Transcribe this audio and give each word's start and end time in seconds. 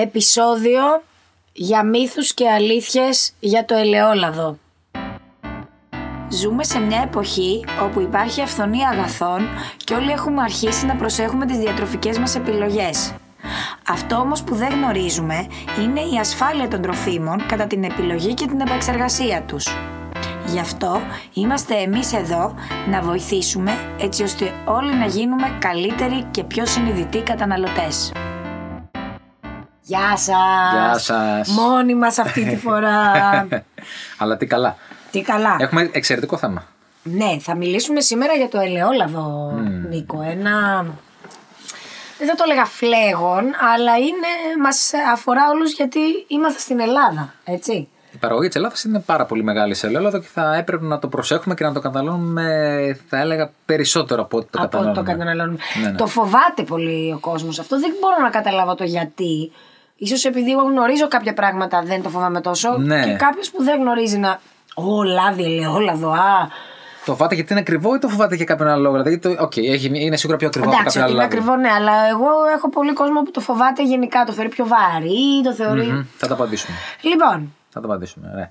Επισόδιο 0.00 1.02
για 1.52 1.84
μύθους 1.84 2.34
και 2.34 2.50
αλήθειες 2.50 3.32
για 3.40 3.64
το 3.64 3.74
ελαιόλαδο. 3.74 4.58
Ζούμε 6.28 6.64
σε 6.64 6.78
μια 6.78 7.00
εποχή 7.02 7.64
όπου 7.82 8.00
υπάρχει 8.00 8.40
αυθονία 8.40 8.88
αγαθών 8.88 9.48
και 9.84 9.94
όλοι 9.94 10.10
έχουμε 10.10 10.42
αρχίσει 10.42 10.86
να 10.86 10.96
προσέχουμε 10.96 11.46
τις 11.46 11.56
διατροφικές 11.56 12.18
μας 12.18 12.34
επιλογές. 12.36 13.14
Αυτό 13.88 14.16
όμως 14.16 14.42
που 14.42 14.54
δεν 14.54 14.68
γνωρίζουμε 14.68 15.46
είναι 15.82 16.00
η 16.00 16.18
ασφάλεια 16.20 16.68
των 16.68 16.82
τροφίμων 16.82 17.46
κατά 17.46 17.66
την 17.66 17.84
επιλογή 17.84 18.34
και 18.34 18.46
την 18.46 18.60
επεξεργασία 18.60 19.42
τους. 19.42 19.66
Γι' 20.46 20.60
αυτό 20.60 21.00
είμαστε 21.32 21.74
εμείς 21.74 22.12
εδώ 22.12 22.54
να 22.90 23.00
βοηθήσουμε 23.00 23.72
έτσι 24.00 24.22
ώστε 24.22 24.52
όλοι 24.64 24.94
να 24.94 25.06
γίνουμε 25.06 25.56
καλύτεροι 25.58 26.26
και 26.30 26.44
πιο 26.44 26.66
συνειδητοί 26.66 27.18
καταναλωτές. 27.18 28.12
Γεια 29.88 30.16
σας! 30.16 30.72
Γεια 30.72 30.98
σας. 30.98 31.48
Μόνοι 31.48 31.94
μας 31.94 32.18
αυτή 32.18 32.44
τη 32.44 32.56
φορά. 32.56 33.12
Αλλά 34.18 34.36
τι 34.36 34.46
καλά. 34.46 34.76
Τι 35.10 35.22
καλά. 35.22 35.56
Έχουμε 35.58 35.90
εξαιρετικό 35.92 36.36
θέμα. 36.36 36.64
Ναι, 37.02 37.38
θα 37.40 37.54
μιλήσουμε 37.54 38.00
σήμερα 38.00 38.32
για 38.32 38.48
το 38.48 38.58
ελαιόλαδο, 38.60 39.52
Νίκο. 39.88 40.22
Ένα... 40.22 40.86
Δεν 42.18 42.28
θα 42.28 42.34
το 42.34 42.42
έλεγα 42.46 42.64
φλέγον, 42.64 43.44
αλλά 43.74 43.96
είναι, 43.96 44.62
μας 44.62 44.90
αφορά 45.12 45.50
όλους 45.50 45.72
γιατί 45.72 46.00
είμαστε 46.28 46.60
στην 46.60 46.80
Ελλάδα, 46.80 47.34
έτσι. 47.44 47.88
Η 48.12 48.16
παραγωγή 48.16 48.46
της 48.46 48.56
Ελλάδας 48.56 48.84
είναι 48.84 49.00
πάρα 49.00 49.26
πολύ 49.26 49.42
μεγάλη 49.42 49.74
σε 49.74 49.86
ελαιόλαδο 49.86 50.18
και 50.18 50.28
θα 50.32 50.56
έπρεπε 50.56 50.84
να 50.84 50.98
το 50.98 51.08
προσέχουμε 51.08 51.54
και 51.54 51.64
να 51.64 51.72
το 51.72 51.80
καταναλώνουμε, 51.80 53.00
θα 53.08 53.18
έλεγα, 53.18 53.50
περισσότερο 53.64 54.22
από 54.22 54.36
ό,τι 54.36 54.46
το 54.50 54.58
από 54.62 54.78
ό,τι 54.78 54.86
καταναλώνουμε. 54.86 55.04
το 55.04 55.12
καταναλώνουμε. 55.12 55.58
Ναι, 55.82 55.90
ναι. 55.90 55.96
Το 55.96 56.06
φοβάται 56.06 56.62
πολύ 56.62 57.12
ο 57.12 57.18
κόσμος 57.18 57.58
αυτό. 57.58 57.80
Δεν 57.80 57.92
μπορώ 58.00 58.16
να 58.22 58.30
καταλάβω 58.30 58.74
το 58.74 58.84
γιατί. 58.84 59.52
Ίσως 60.00 60.24
επειδή 60.24 60.50
εγώ 60.50 60.62
γνωρίζω 60.62 61.08
κάποια 61.08 61.34
πράγματα 61.34 61.82
δεν 61.82 62.02
το 62.02 62.08
φοβάμαι 62.08 62.40
τόσο. 62.40 62.78
Ναι. 62.78 63.04
Και 63.04 63.12
κάποιος 63.12 63.50
που 63.50 63.62
δεν 63.62 63.80
γνωρίζει 63.80 64.18
να. 64.18 64.40
Ω, 64.74 65.02
λάδι, 65.02 65.44
ελαιόλαδο, 65.44 66.10
α. 66.10 66.48
Το 67.04 67.14
φοβάται 67.14 67.34
γιατί 67.34 67.52
είναι 67.52 67.60
ακριβό 67.60 67.94
ή 67.94 67.98
το 67.98 68.08
φοβάται 68.08 68.34
για 68.34 68.44
κάποιον 68.44 68.68
άλλο 68.68 68.82
λόγο; 68.82 69.02
Δηλαδή, 69.02 69.18
το, 69.18 69.30
okay, 69.44 69.64
έχει, 69.64 69.90
είναι 69.94 70.16
σίγουρα 70.16 70.38
πιο 70.38 70.46
ακριβό 70.46 70.70
Εντάξει, 70.70 70.98
από 70.98 71.08
ότι 71.08 71.14
κάποιο 71.14 71.14
είναι 71.14 71.22
άλλο. 71.22 71.54
ακριβό, 71.54 71.56
ναι, 71.56 71.68
αλλά 71.70 72.08
εγώ 72.08 72.26
έχω 72.56 72.68
πολύ 72.70 72.92
κόσμο 72.92 73.22
που 73.22 73.30
το 73.30 73.40
φοβάται 73.40 73.82
γενικά. 73.82 74.24
Το 74.24 74.32
θεωρεί 74.32 74.48
πιο 74.48 74.66
βαρύ, 74.66 75.42
το 75.44 75.52
θεωρεί. 75.52 75.86
Μμμ, 75.86 76.04
Θα 76.16 76.26
το 76.26 76.34
απαντήσουμε. 76.34 76.76
Λοιπόν, 77.00 77.54
Θα 77.70 77.80
το 77.80 77.86
απαντήσουμε. 77.86 78.30
Ναι. 78.34 78.50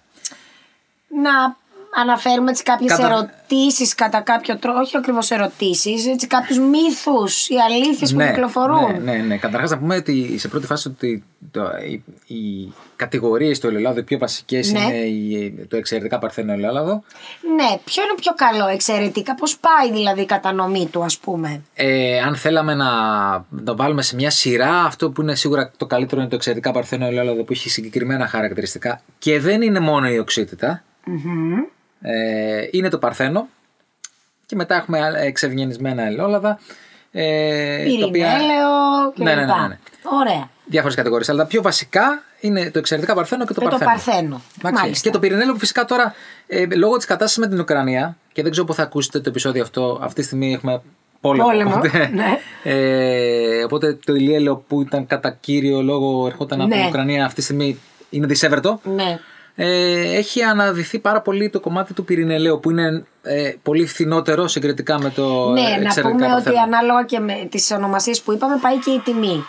να 1.21 1.55
αναφέρουμε 2.01 2.49
έτσι 2.49 2.63
κάποιες 2.63 2.91
Κατα- 2.91 3.07
ερωτήσεις 3.07 3.95
κατά 3.95 4.19
κάποιο 4.21 4.57
τρόπο, 4.57 4.79
όχι 4.79 4.97
ακριβώς 4.97 5.31
ερωτήσεις, 5.31 6.07
έτσι 6.07 6.27
κάποιους 6.27 6.59
μύθους 6.59 7.47
ή 7.49 7.55
αλήθειες 7.55 8.13
που 8.13 8.19
κυκλοφορούν. 8.19 9.01
Ναι, 9.03 9.11
ναι, 9.11 9.17
ναι. 9.17 9.37
Καταρχάς 9.37 9.69
να 9.69 9.77
πούμε 9.77 9.95
ότι 9.95 10.37
σε 10.37 10.47
πρώτη 10.47 10.65
φάση 10.65 10.87
ότι 10.87 11.23
το, 11.51 11.61
οι, 11.87 12.03
οι 12.35 12.73
κατηγορίες 12.95 13.59
του 13.59 13.67
ελαιόλαδου, 13.67 13.99
οι 13.99 14.03
πιο 14.03 14.17
βασικές 14.17 14.71
Ναι. 14.71 14.79
είναι 14.79 14.95
η, 14.97 15.65
το 15.69 15.77
εξαιρετικά 15.77 16.19
παρθένο 16.19 16.53
ελαιόλαδο. 16.53 17.03
Ναι, 17.55 17.77
ποιο 17.83 18.03
είναι 18.03 18.15
πιο 18.21 18.33
καλό 18.35 18.67
εξαιρετικά, 18.67 19.35
πώς 19.35 19.57
πάει 19.57 19.91
δηλαδή 19.91 20.21
η 20.21 20.25
κατανομή 20.25 20.87
του 20.91 21.03
ας 21.03 21.17
πούμε; 21.17 21.61
Ε, 21.73 22.19
αν 22.19 22.35
θέλαμε 22.35 22.73
να 22.73 22.87
το 23.63 23.75
βάλουμε 23.75 24.01
σε 24.01 24.15
μια 24.15 24.29
σειρά, 24.29 24.83
αυτό 24.83 25.09
που 25.11 25.21
είναι 25.21 25.35
σίγουρα 25.35 25.71
το 25.77 25.85
καλύτερο 25.85 26.21
είναι 26.21 26.29
το 26.29 26.35
εξαιρετικά 26.35 26.71
παρθένο 26.71 27.05
ελαιόλαδο 27.05 27.43
που 27.43 27.51
έχει 27.53 27.69
συγκεκριμένα 27.69 28.27
χαρακτηριστικά 28.27 29.01
και 29.17 29.39
δεν 29.39 29.61
είναι 29.61 29.79
μόνο 29.79 30.09
η 30.09 30.19
οξύτητα. 30.19 30.81
Ε, 32.01 32.67
είναι 32.71 32.89
το 32.89 32.97
παρθένο 32.97 33.47
και 34.45 34.55
μετά 34.55 34.75
έχουμε 34.75 35.01
άλλα 35.01 35.19
εξευγενισμένα 35.19 36.03
ελαιόλαδα. 36.03 36.59
Ε, 37.11 37.83
Πυρηνέλαιο 37.83 39.11
κλπ. 39.15 39.23
Ναι, 39.23 39.35
ναι, 39.35 39.45
ναι, 39.45 39.53
ναι, 39.61 39.67
ναι. 39.67 39.77
Ωραία. 40.21 40.49
Διάφορες 40.65 40.95
κατηγορίες. 40.95 41.29
Αλλά 41.29 41.41
τα 41.41 41.47
πιο 41.47 41.61
βασικά 41.61 42.23
είναι 42.39 42.71
το 42.71 42.79
εξαιρετικά 42.79 43.13
παρθένο 43.15 43.45
και 43.45 43.53
το 43.53 43.61
Και 43.61 43.67
το 43.67 43.77
παρθένο. 43.77 43.91
παρθένο. 43.91 44.41
Εντάξει. 44.59 44.81
Μάλιστα. 44.81 45.03
Και 45.07 45.13
το 45.13 45.19
πυρηνέλαιο 45.19 45.53
που 45.53 45.59
φυσικά 45.59 45.85
τώρα 45.85 46.13
ε, 46.47 46.65
λόγω 46.75 46.95
της 46.97 47.05
κατάστασης 47.05 47.37
με 47.37 47.47
την 47.47 47.59
Ουκρανία 47.59 48.17
και 48.33 48.41
δεν 48.41 48.51
ξέρω 48.51 48.65
πού 48.67 48.73
θα 48.73 48.83
ακούσετε 48.83 49.19
το 49.19 49.29
επεισόδιο 49.29 49.61
αυτό. 49.63 49.99
Αυτή 50.01 50.19
τη 50.21 50.25
στιγμή 50.25 50.53
έχουμε 50.53 50.81
πόλεμο. 51.21 51.47
Πόλεμο, 51.47 51.75
Οπότε, 51.75 52.09
ναι. 52.13 52.39
ε, 52.63 53.63
οπότε 53.63 53.93
το 54.05 54.13
ηλιέλαιο 54.15 54.55
που 54.67 54.81
ήταν 54.81 55.07
κατά 55.07 55.31
κύριο 55.39 55.81
λόγο 55.81 56.27
ερχόταν 56.27 56.61
από 56.61 56.69
Ναι. 56.69 56.75
την 56.75 56.85
Ουκρανία 56.87 57.23
αυτή 57.25 57.35
τη 57.35 57.41
στιγμή 57.41 57.79
είναι 58.09 58.25
δισεύρετο. 58.27 58.79
Ναι. 58.83 59.19
Ε, 59.59 60.17
έχει 60.17 60.43
αναδυθεί 60.43 60.99
πάρα 60.99 61.21
πολύ 61.21 61.49
το 61.49 61.59
κομμάτι 61.59 61.93
του 61.93 62.03
πυρηνελαίου 62.05 62.59
που 62.59 62.69
είναι 62.69 63.05
ε, 63.21 63.53
πολύ 63.63 63.85
φθηνότερο 63.87 64.47
συγκριτικά 64.47 64.99
με 65.01 65.09
το 65.09 65.49
Ναι, 65.51 65.61
ε, 65.61 65.63
να 65.63 65.69
εξαιρετικά 65.69 66.01
πούμε 66.09 66.25
ότι 66.25 66.43
παρθένο. 66.43 66.61
ανάλογα 66.61 67.03
και 67.03 67.19
με 67.19 67.47
τις 67.51 67.71
ονομασίες 67.71 68.21
που 68.21 68.33
είπαμε 68.33 68.57
πάει 68.61 68.77
και 68.77 68.91
η 68.91 68.99
τιμή. 68.99 69.43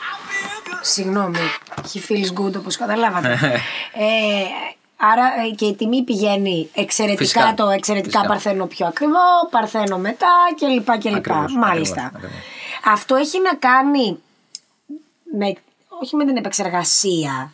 Συγγνώμη, 0.82 1.36
he 1.76 1.96
feels 2.12 2.40
good 2.42 2.52
όπως 2.56 2.76
καταλάβατε. 2.76 3.32
ε, 3.92 4.44
άρα 4.96 5.24
ε, 5.46 5.54
και 5.54 5.64
η 5.64 5.74
τιμή 5.74 6.02
πηγαίνει 6.02 6.68
εξαιρετικά 6.74 7.22
Φυσικά. 7.24 7.54
το 7.56 7.68
εξαιρετικά 7.68 8.18
Φυσικά. 8.18 8.32
παρθένο 8.34 8.66
πιο 8.66 8.86
ακριβό, 8.86 9.18
παρθένο 9.50 9.98
μετά 9.98 10.28
κλπ. 10.58 10.98
κλπ. 10.98 11.14
Ακριβώς, 11.14 11.54
Μάλιστα. 11.56 12.00
ακριβώς, 12.00 12.14
ακριβώς. 12.14 12.44
Αυτό 12.84 13.14
έχει 13.14 13.38
να 13.40 13.54
κάνει 13.54 14.18
με, 15.38 15.52
όχι 16.02 16.16
με 16.16 16.24
την 16.24 16.36
επεξεργασία. 16.36 17.52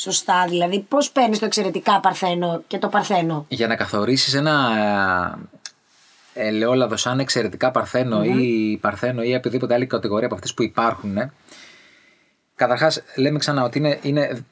Σωστά, 0.00 0.46
δηλαδή 0.48 0.86
πώς 0.88 1.10
παίρνεις 1.10 1.38
το 1.38 1.44
εξαιρετικά 1.44 2.00
παρθένο 2.00 2.62
και 2.66 2.78
το 2.78 2.88
παρθένο; 2.88 3.44
Για 3.48 3.66
να 3.66 3.76
καθορίσεις 3.76 4.34
ένα 4.34 4.70
ε, 6.34 6.46
ελαιόλαδος 6.48 7.00
σαν 7.00 7.20
εξαιρετικά 7.20 7.70
παρθένο 7.70 8.24
ή 8.24 8.78
παρθένο 8.80 9.22
ή 9.22 9.34
οποιαδήποτε 9.34 9.74
άλλη 9.74 9.86
κατηγορία 9.86 10.26
από 10.26 10.34
αυτές 10.34 10.54
που 10.54 10.62
υπάρχουν 10.62 11.16
ε, 11.16 11.32
καταρχάς 12.54 13.02
λέμε 13.16 13.38
ξανά 13.38 13.64
ότι 13.64 13.78
είναι, 13.78 13.98
είναι 14.02 14.44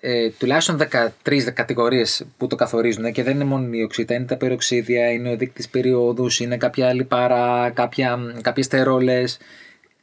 ε, 0.00 0.30
τουλάχιστον 0.30 0.80
13 1.24 1.52
κατηγορίες 1.54 2.24
που 2.36 2.46
το 2.46 2.56
καθορίζουν 2.56 3.12
και 3.12 3.22
δεν 3.22 3.34
είναι 3.34 3.44
μόνο 3.44 3.68
η 3.72 3.82
οξύτα, 3.82 4.14
είναι 4.14 4.24
τα 4.24 4.36
περιοξίδια, 4.36 5.10
είναι 5.10 5.30
ο 5.30 5.36
δείκτης 5.36 5.68
περιόδους, 5.68 6.40
είναι 6.40 6.56
κάποια 6.56 6.92
λιπαρά, 6.92 7.70
κάποια, 7.70 8.18
κάποιες 8.40 8.68
τερόλες, 8.68 9.38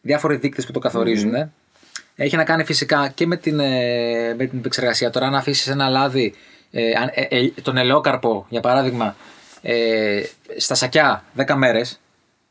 διάφοροι 0.01 0.35
δείκτες 0.35 0.65
που 0.65 0.71
το 0.71 0.79
καθορίζουν. 0.79 1.35
ε. 1.35 1.51
Έχει 2.21 2.35
να 2.35 2.43
κάνει 2.43 2.63
φυσικά 2.63 3.11
και 3.13 3.27
με 3.27 3.37
την, 3.37 3.59
ε, 3.59 4.33
με 4.37 4.45
την 4.45 4.59
επεξεργασία. 4.59 5.09
Τώρα, 5.09 5.25
αν 5.27 5.35
αφήσεις 5.35 5.67
ένα 5.67 5.89
λάδι, 5.89 6.33
ε, 6.71 6.91
αν- 6.91 7.11
ε, 7.13 7.37
ε, 7.37 7.51
τον 7.61 7.77
ελαιόκαρπο 7.77 8.45
για 8.49 8.59
παράδειγμα, 8.61 9.15
ε, 9.61 10.21
στα 10.57 10.75
σακιά 10.75 11.23
10 11.33 11.55
μέρες, 11.55 11.99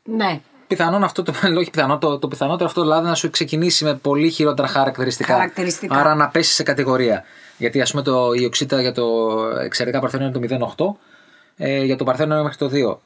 Ναι, 0.03 0.41
πιθανόν 0.67 1.03
αυτό 1.03 1.23
το, 1.23 1.33
όχι 1.59 1.69
πιθανό, 1.69 1.97
το, 1.97 2.19
το 2.19 2.27
πιθανότερο 2.27 2.65
αυτό 2.65 2.81
το 2.81 2.87
λάδι 2.87 3.07
να 3.07 3.15
σου 3.15 3.29
ξεκινήσει 3.29 3.83
με 3.83 3.95
πολύ 3.95 4.29
χειρότερα 4.29 4.67
χαρακτηριστικά. 4.67 5.33
Χαρακτηριστικά. 5.33 5.95
Άρα 5.99 6.15
να 6.15 6.27
πέσει 6.27 6.53
σε 6.53 6.63
κατηγορία. 6.63 7.23
Γιατί 7.57 7.81
ας 7.81 7.91
πούμε 7.91 8.03
το, 8.03 8.31
η 8.33 8.45
οξύτα 8.45 8.81
για 8.81 8.91
το 8.91 9.05
εξαιρετικά 9.63 10.01
παρθένο 10.01 10.23
είναι 10.23 10.47
το 10.47 10.95
0,8, 11.57 11.65
ε, 11.65 11.83
για 11.83 11.95
το 11.95 12.03
παρθένο 12.03 12.33
είναι 12.33 12.43
μέχρι 12.43 12.57
το 12.57 12.69
2. 12.69 12.99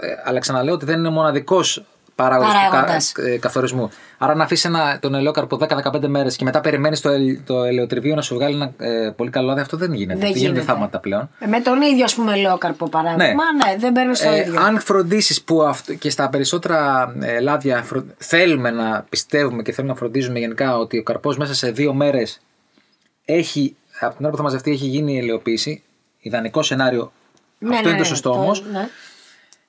Ε, 0.00 0.08
αλλά 0.24 0.38
ξαναλέω 0.38 0.74
ότι 0.74 0.84
δεν 0.84 0.98
είναι 0.98 1.08
μοναδικός 1.10 1.84
παράγοντα 2.14 2.48
του 2.48 2.54
Παράγοντας. 2.70 3.12
κα, 3.12 3.22
ε, 3.28 3.36
καθορισμού. 3.38 3.90
Άρα 4.18 4.34
να 4.34 4.44
αφήσει 4.44 4.68
τον 5.00 5.14
ελαιόκαρπο 5.14 5.56
10-15 5.56 6.08
μέρες 6.08 6.36
και 6.36 6.44
μετά 6.44 6.60
περιμένεις 6.60 7.00
το, 7.00 7.08
ελ, 7.10 7.38
το 7.46 7.62
ελαιοτριβείο 7.64 8.14
να 8.14 8.22
σου 8.22 8.34
βγάλει 8.34 8.54
ένα 8.54 8.72
ε, 8.78 9.10
πολύ 9.16 9.30
καλό 9.30 9.46
λάδι, 9.46 9.60
αυτό 9.60 9.76
δεν 9.76 9.92
γίνεται. 9.92 10.18
Δεν 10.18 10.20
Δεν 10.28 10.36
γίνονται 10.36 10.48
γίνεται. 10.58 10.72
θαύματα 10.72 10.98
πλέον. 11.00 11.30
Ε, 11.38 11.46
με 11.46 11.60
τον 11.60 11.82
ίδιο 11.82 12.04
ας 12.04 12.14
πούμε 12.14 12.32
ελαιόκαρπο 12.32 12.88
παράδειγμα. 12.88 13.42
Ναι, 13.64 13.76
δεν 13.78 13.92
παίρνεις 13.92 14.20
το 14.20 14.28
Ε, 14.28 14.38
ίδιο. 14.38 14.60
αν 14.60 14.80
φροντίσεις 14.80 15.42
που 15.42 15.62
αυτό, 15.62 15.94
και 15.94 16.10
στα 16.10 16.28
περισσότερα 16.28 17.12
ε, 17.20 17.40
λάδια 17.40 17.82
φρο- 17.82 18.04
θέλουμε 18.16 18.70
να 18.70 19.06
πιστεύουμε 19.08 19.62
και 19.62 19.72
θέλουμε 19.72 19.92
να 19.92 19.98
φροντίζουμε 19.98 20.38
γενικά 20.38 20.76
ότι 20.78 20.98
ο 20.98 21.02
καρπός 21.02 21.36
μέσα 21.36 21.54
σε 21.54 21.70
δύο 21.70 21.94
μέρες 21.94 22.40
έχει, 23.24 23.76
από 24.00 24.14
την 24.16 24.24
ώρα 24.24 24.30
που 24.30 24.36
θα 24.36 24.42
μαζευτεί, 24.42 24.70
έχει 24.70 24.86
γίνει 24.86 25.14
η 25.14 25.18
ελαιοποίηση. 25.18 25.82
Ιδανικό 26.20 26.62
σενάριο. 26.62 27.12
Ναι, 27.58 27.68
αυτό 27.74 27.82
ναι, 27.82 27.88
είναι 27.88 27.96
το 27.98 28.02
ναι, 28.02 28.08
σωστό 28.08 28.30
το- 28.30 28.38
όμως. 28.38 28.64
ναι. 28.72 28.88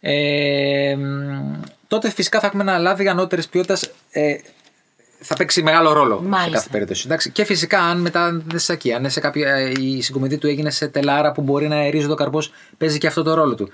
Ε, 0.07 0.95
μ, 0.95 1.59
τότε 1.88 2.09
φυσικά 2.09 2.40
θα 2.40 2.47
έχουμε 2.47 2.63
ένα 2.63 2.78
λάδι 2.78 3.07
ανώτερης 3.07 3.47
ποιότητας. 3.47 3.91
Ε, 4.12 4.35
θα 5.19 5.35
παίξει 5.35 5.63
μεγάλο 5.63 5.91
ρόλο 5.94 6.19
σε 6.22 6.28
Μάλιστα. 6.28 6.51
κάθε 6.51 6.69
περίπτωση. 6.72 7.03
Εντάξει. 7.06 7.29
Και 7.29 7.44
φυσικά, 7.44 7.79
αν 7.81 8.01
μετά 8.01 8.31
δεν 8.31 8.59
σε 8.59 8.66
σακί, 8.66 8.93
αν 8.93 8.99
είναι 8.99 9.09
σε 9.09 9.20
κάποια, 9.20 9.55
ε, 9.55 9.72
η 9.79 10.02
συγκομιδή 10.02 10.37
του 10.37 10.47
έγινε 10.47 10.70
σε 10.70 10.87
τελάρα 10.87 11.32
που 11.32 11.41
μπορεί 11.41 11.67
να 11.67 11.76
αερίζει 11.76 12.08
το 12.08 12.16
καρπός, 12.16 12.52
παίζει 12.78 12.97
και 12.97 13.08
αυτό 13.08 13.23
το 13.23 13.34
ρόλο 13.34 13.55
του. 13.55 13.70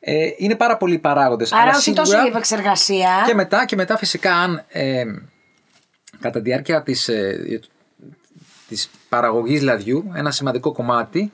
Ε, 0.00 0.30
είναι 0.36 0.54
πάρα 0.54 0.76
πολλοί 0.76 0.98
παράγοντες. 0.98 1.52
Άρα 1.52 1.76
όχι 1.76 1.92
τόσο 1.92 2.24
η 2.24 2.26
επεξεργασία. 2.28 3.24
Και 3.26 3.34
μετά, 3.34 3.64
και 3.64 3.76
μετά 3.76 3.96
φυσικά 3.96 4.34
αν 4.34 4.64
ε, 4.68 5.04
κατά 6.20 6.40
τη 6.40 6.48
διάρκεια 6.48 6.82
της, 6.82 7.08
ε, 7.08 7.60
της 8.68 8.90
παραγωγής 9.08 9.62
λαδιού 9.62 10.12
ένα 10.14 10.30
σημαντικό 10.30 10.72
κομμάτι 10.72 11.32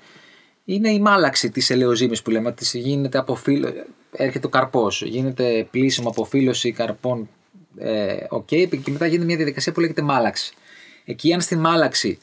είναι 0.64 0.91
η 0.91 1.00
μάλαξη 1.00 1.50
της 1.50 1.70
ελαιοζύμης 1.70 2.23
που 2.23 2.31
λέμε. 2.31 2.52
Της 2.52 2.75
γίνεται 2.75 3.19
αποφύλλωση, 3.19 3.72
έρχεται 4.12 4.46
ο 4.46 4.50
καρπός, 4.50 5.02
γίνεται 5.02 5.66
πλύσιμο, 5.70 6.08
αποφύλλωση 6.08 6.72
καρπών 6.72 7.28
ε, 7.78 8.16
οκ, 8.28 8.46
και 8.46 8.90
μετά 8.90 9.06
γίνεται 9.06 9.26
μια 9.26 9.37
διαδικασία 9.37 9.72
που 9.72 9.81
λέγεται 9.81 10.02
μάλαξη. 10.02 10.52
Εκεί 11.05 11.32
αν 11.32 11.40
στη 11.40 11.56
μάλαξη 11.56 12.19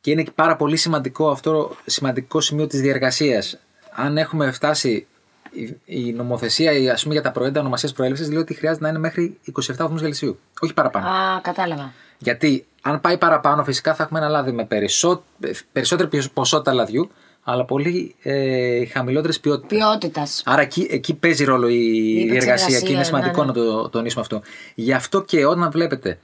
και 0.00 0.10
είναι 0.10 0.22
και 0.22 0.32
πάρα 0.34 0.56
πολύ 0.56 0.76
σημαντικό 0.76 1.30
αυτό 1.30 1.76
σημαντικό 1.86 2.40
σημείο 2.40 2.66
της 2.66 2.80
διεργασίας 2.80 3.58
αν 3.90 4.18
έχουμε 4.18 4.50
φτάσει 4.50 5.06
η, 5.52 5.76
η 5.84 6.12
νομοθεσία 6.12 6.72
η, 6.72 6.90
ας 6.90 7.02
πούμε, 7.02 7.14
για 7.14 7.22
τα 7.22 7.30
προϊόντα 7.30 7.60
ονομασίας 7.60 7.92
προέλευσης 7.92 8.28
λέει 8.28 8.38
ότι 8.38 8.54
χρειάζεται 8.54 8.82
να 8.84 8.90
είναι 8.90 8.98
μέχρι 8.98 9.38
27 9.52 9.74
βαθμούς 9.76 10.00
Κελσίου. 10.00 10.38
Όχι 10.60 10.74
παραπάνω. 10.74 11.06
Α, 11.06 11.40
κατάλαβα. 11.40 11.92
Γιατί 12.18 12.66
αν 12.82 13.00
πάει 13.00 13.18
παραπάνω, 13.18 13.64
φυσικά 13.64 13.94
θα 13.94 14.02
έχουμε 14.02 14.18
ένα 14.18 14.28
λάδι 14.28 14.52
με 14.52 14.64
περισσό... 14.64 15.24
περισσότερη 15.72 16.28
ποσότητα 16.32 16.72
λαδιού, 16.72 17.10
αλλά 17.42 17.64
πολύ 17.64 18.14
ε, 18.22 18.84
χαμηλότερης 18.84 19.40
ποιότητας. 19.40 19.78
Ποιότητας. 19.78 20.42
Άρα 20.44 20.60
εκεί, 20.62 20.86
εκεί 20.90 21.14
παίζει 21.14 21.44
ρόλο 21.44 21.68
η, 21.68 21.74
η 21.74 22.20
εργασία 22.20 22.36
επεξεργασία, 22.36 22.80
και 22.80 22.88
είναι 22.88 22.98
ναι, 22.98 23.04
σημαντικό 23.04 23.40
ναι. 23.40 23.46
να 23.46 23.52
το 23.52 23.88
τονίσουμε 23.88 24.22
αυτό. 24.22 24.42
Γι' 24.74 24.92
αυτό 24.92 25.22
και 25.22 25.46
όταν 25.46 25.70
βλέπετε 25.70 26.18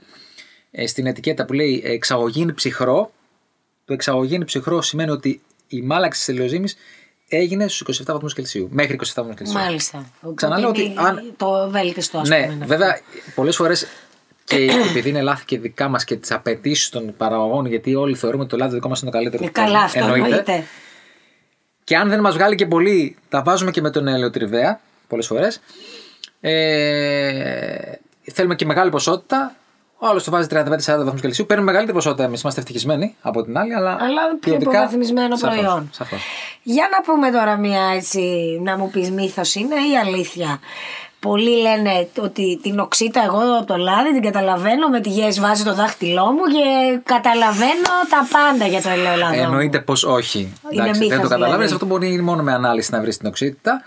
ε, 0.71 0.87
στην 0.87 1.05
ετικέτα 1.05 1.45
που 1.45 1.53
λέει 1.53 1.81
εξαγωγή 1.85 2.53
ψυχρό, 2.53 3.11
το 3.85 3.93
εξαγωγή 3.93 4.43
ψυχρό 4.45 4.81
σημαίνει 4.81 5.11
ότι 5.11 5.41
η 5.67 5.81
μάλαξη 5.81 6.19
της 6.25 6.35
ελαιοζύμης 6.35 6.75
έγινε 7.27 7.67
στους 7.67 8.01
27 8.01 8.05
βαθμούς 8.05 8.33
Κελσίου. 8.33 8.67
Μέχρι 8.71 8.99
27 9.05 9.09
βαθμούς 9.15 9.35
Κελσίου. 9.35 9.57
Μάλιστα. 9.57 10.05
Ξαναλέω 10.35 10.69
Οπότε 10.69 10.81
ότι 10.81 10.91
είναι 10.91 11.01
αν- 11.01 11.33
Το 11.37 11.69
βέλτιστο, 11.69 12.17
ας 12.17 12.29
Ναι, 12.29 12.47
πούμε. 12.51 12.65
βέβαια, 12.65 12.99
πολλές 13.35 13.55
φορές 13.55 13.87
και 14.43 14.55
επειδή 14.89 15.09
είναι 15.09 15.21
λάθη 15.21 15.45
και 15.45 15.59
δικά 15.59 15.87
μας 15.87 16.03
και 16.03 16.15
τις 16.15 16.31
απαιτήσεις 16.31 16.89
των 16.89 17.13
παραγωγών, 17.17 17.65
γιατί 17.65 17.95
όλοι 17.95 18.15
θεωρούμε 18.15 18.41
ότι 18.41 18.51
το 18.51 18.57
λάδι 18.57 18.73
δικό 18.73 18.89
μας 18.89 19.01
είναι 19.01 19.11
το 19.11 19.17
καλύτερο. 19.17 19.45
Ε, 19.45 19.49
Καλά, 19.49 19.79
αυτό 19.79 19.99
εννοείται. 19.99 20.63
Και 21.89 21.97
αν 21.97 22.09
δεν 22.09 22.19
μας 22.19 22.33
βγάλει 22.33 22.55
και 22.55 22.65
πολύ, 22.65 23.15
τα 23.29 23.41
βάζουμε 23.41 23.71
και 23.71 23.81
με 23.81 23.89
τον 23.89 24.07
ελαιοτριβέα 24.07 24.79
πολλές 25.07 25.27
φορές. 25.27 25.61
Ε, 26.41 27.91
θέλουμε 28.33 28.55
και 28.55 28.65
μεγάλη 28.65 28.89
ποσότητα. 28.89 29.55
Ο 29.97 30.07
άλλος 30.07 30.23
το 30.23 30.31
βάζει 30.31 30.47
35-40 30.51 30.65
βαθμούς 30.85 31.21
Κελσίου. 31.21 31.45
Παίρνουμε 31.45 31.71
μεγαλύτερη 31.71 31.97
ποσότητα 31.97 32.23
εμείς. 32.23 32.41
Είμαστε 32.41 32.59
ευτυχισμένοι 32.59 33.15
από 33.21 33.43
την 33.43 33.57
άλλη. 33.57 33.73
Αλλά, 33.73 33.91
Αλλά 33.91 34.21
πιο 34.27 34.37
ποιοτικά, 34.39 34.71
υποβαθμισμένο 34.71 35.35
σαφώς, 35.35 35.57
προϊόν. 35.57 35.89
σαφώς. 35.91 36.19
Για 36.63 36.87
να 36.91 37.13
πούμε 37.13 37.31
τώρα 37.31 37.57
μια 37.57 37.83
έτσι, 37.95 38.21
να 38.63 38.77
μου 38.77 38.89
πεις 38.89 39.11
μύθος 39.11 39.55
είναι 39.55 39.75
ή 39.75 39.97
αλήθεια. 39.97 40.59
Πολλοί 41.19 41.61
λένε 41.61 42.07
ότι 42.21 42.59
την 42.63 42.79
οξύτα 42.79 43.23
εγώ 43.23 43.63
το 43.65 43.75
λάδι 43.77 44.13
την 44.13 44.21
καταλαβαίνω 44.21 44.87
με 44.87 45.01
τη 45.01 45.09
γέση 45.09 45.39
βάζει 45.39 45.63
το 45.63 45.73
δάχτυλό 45.73 46.25
μου 46.25 46.43
και 46.43 46.99
καταλαβαίνω 47.03 47.91
τα 48.09 48.27
πάντα 48.31 48.67
για 48.67 48.81
το 48.81 48.89
ελαιολάδο. 48.89 49.35
μου. 49.35 49.41
Εννοείται 49.41 49.79
πως 49.79 50.03
όχι. 50.03 50.39
Είναι 50.39 50.81
Εντάξει, 50.81 50.99
δεν 50.99 51.07
μύθος, 51.07 51.15
το 51.15 51.21
καταλαβαίνεις. 51.27 51.55
δηλαδή. 51.55 51.73
Αυτό 51.73 51.85
μπορεί 51.85 52.21
μόνο 52.21 52.43
με 52.43 52.53
ανάλυση 52.53 52.91
να 52.91 53.01
βρεις 53.01 53.17
την 53.17 53.27
οξύτητα. 53.27 53.83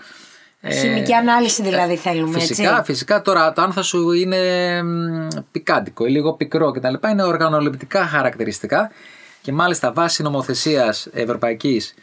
Ε, 0.61 0.73
Χημική 0.75 1.13
ανάλυση 1.13 1.61
δηλαδή 1.63 1.95
θέλουμε 1.95 2.39
Φυσικά, 2.39 2.69
έτσι. 2.77 2.91
φυσικά 2.91 3.21
τώρα 3.21 3.53
το 3.53 3.61
αν 3.61 3.71
θα 3.73 3.81
σου 3.81 4.11
είναι 4.11 4.37
μ, 4.83 5.27
πικάντικο 5.51 6.05
ή 6.05 6.09
λίγο 6.09 6.33
πικρό 6.33 6.71
κτλ. 6.71 6.93
είναι 7.11 7.23
οργανοληπτικά 7.23 8.05
χαρακτηριστικά 8.05 8.91
και 9.41 9.51
μάλιστα 9.51 9.91
βάσει 9.93 10.23
νομοθεσίας 10.23 11.07
ευρωπαϊκής 11.13 11.93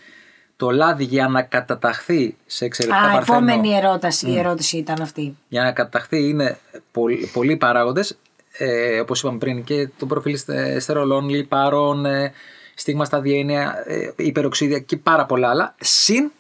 το 0.60 0.70
λάδι 0.70 1.04
για 1.04 1.28
να 1.28 1.42
καταταχθεί 1.42 2.36
σε 2.46 2.64
εξαιρετικά 2.64 3.00
Α, 3.00 3.10
παρθένο. 3.12 3.36
επόμενη 3.38 3.74
ερώτηση, 3.76 4.30
η 4.30 4.38
ερώτηση 4.38 4.76
ήταν 4.76 5.02
αυτή. 5.02 5.36
Για 5.48 5.62
να 5.62 5.72
καταταχθεί 5.72 6.28
είναι 6.28 6.58
πολλοί, 6.92 7.30
πολλοί 7.32 7.56
παράγοντες, 7.56 8.18
ε, 8.58 9.00
όπως 9.00 9.20
είπαμε 9.20 9.38
πριν, 9.38 9.64
και 9.64 9.88
το 9.98 10.06
προφίλ 10.06 10.36
στε- 10.36 10.80
στερολών, 10.80 11.28
λιπαρών, 11.28 12.06
ε, 12.06 12.32
στίγμα 12.74 13.04
στα 13.04 13.20
διένεια, 13.20 13.82
ε, 13.86 14.10
υπεροξίδια 14.16 14.78
και 14.78 14.96
πάρα 14.96 15.26
πολλά 15.26 15.48
άλλα, 15.50 15.74
συν 15.80 16.30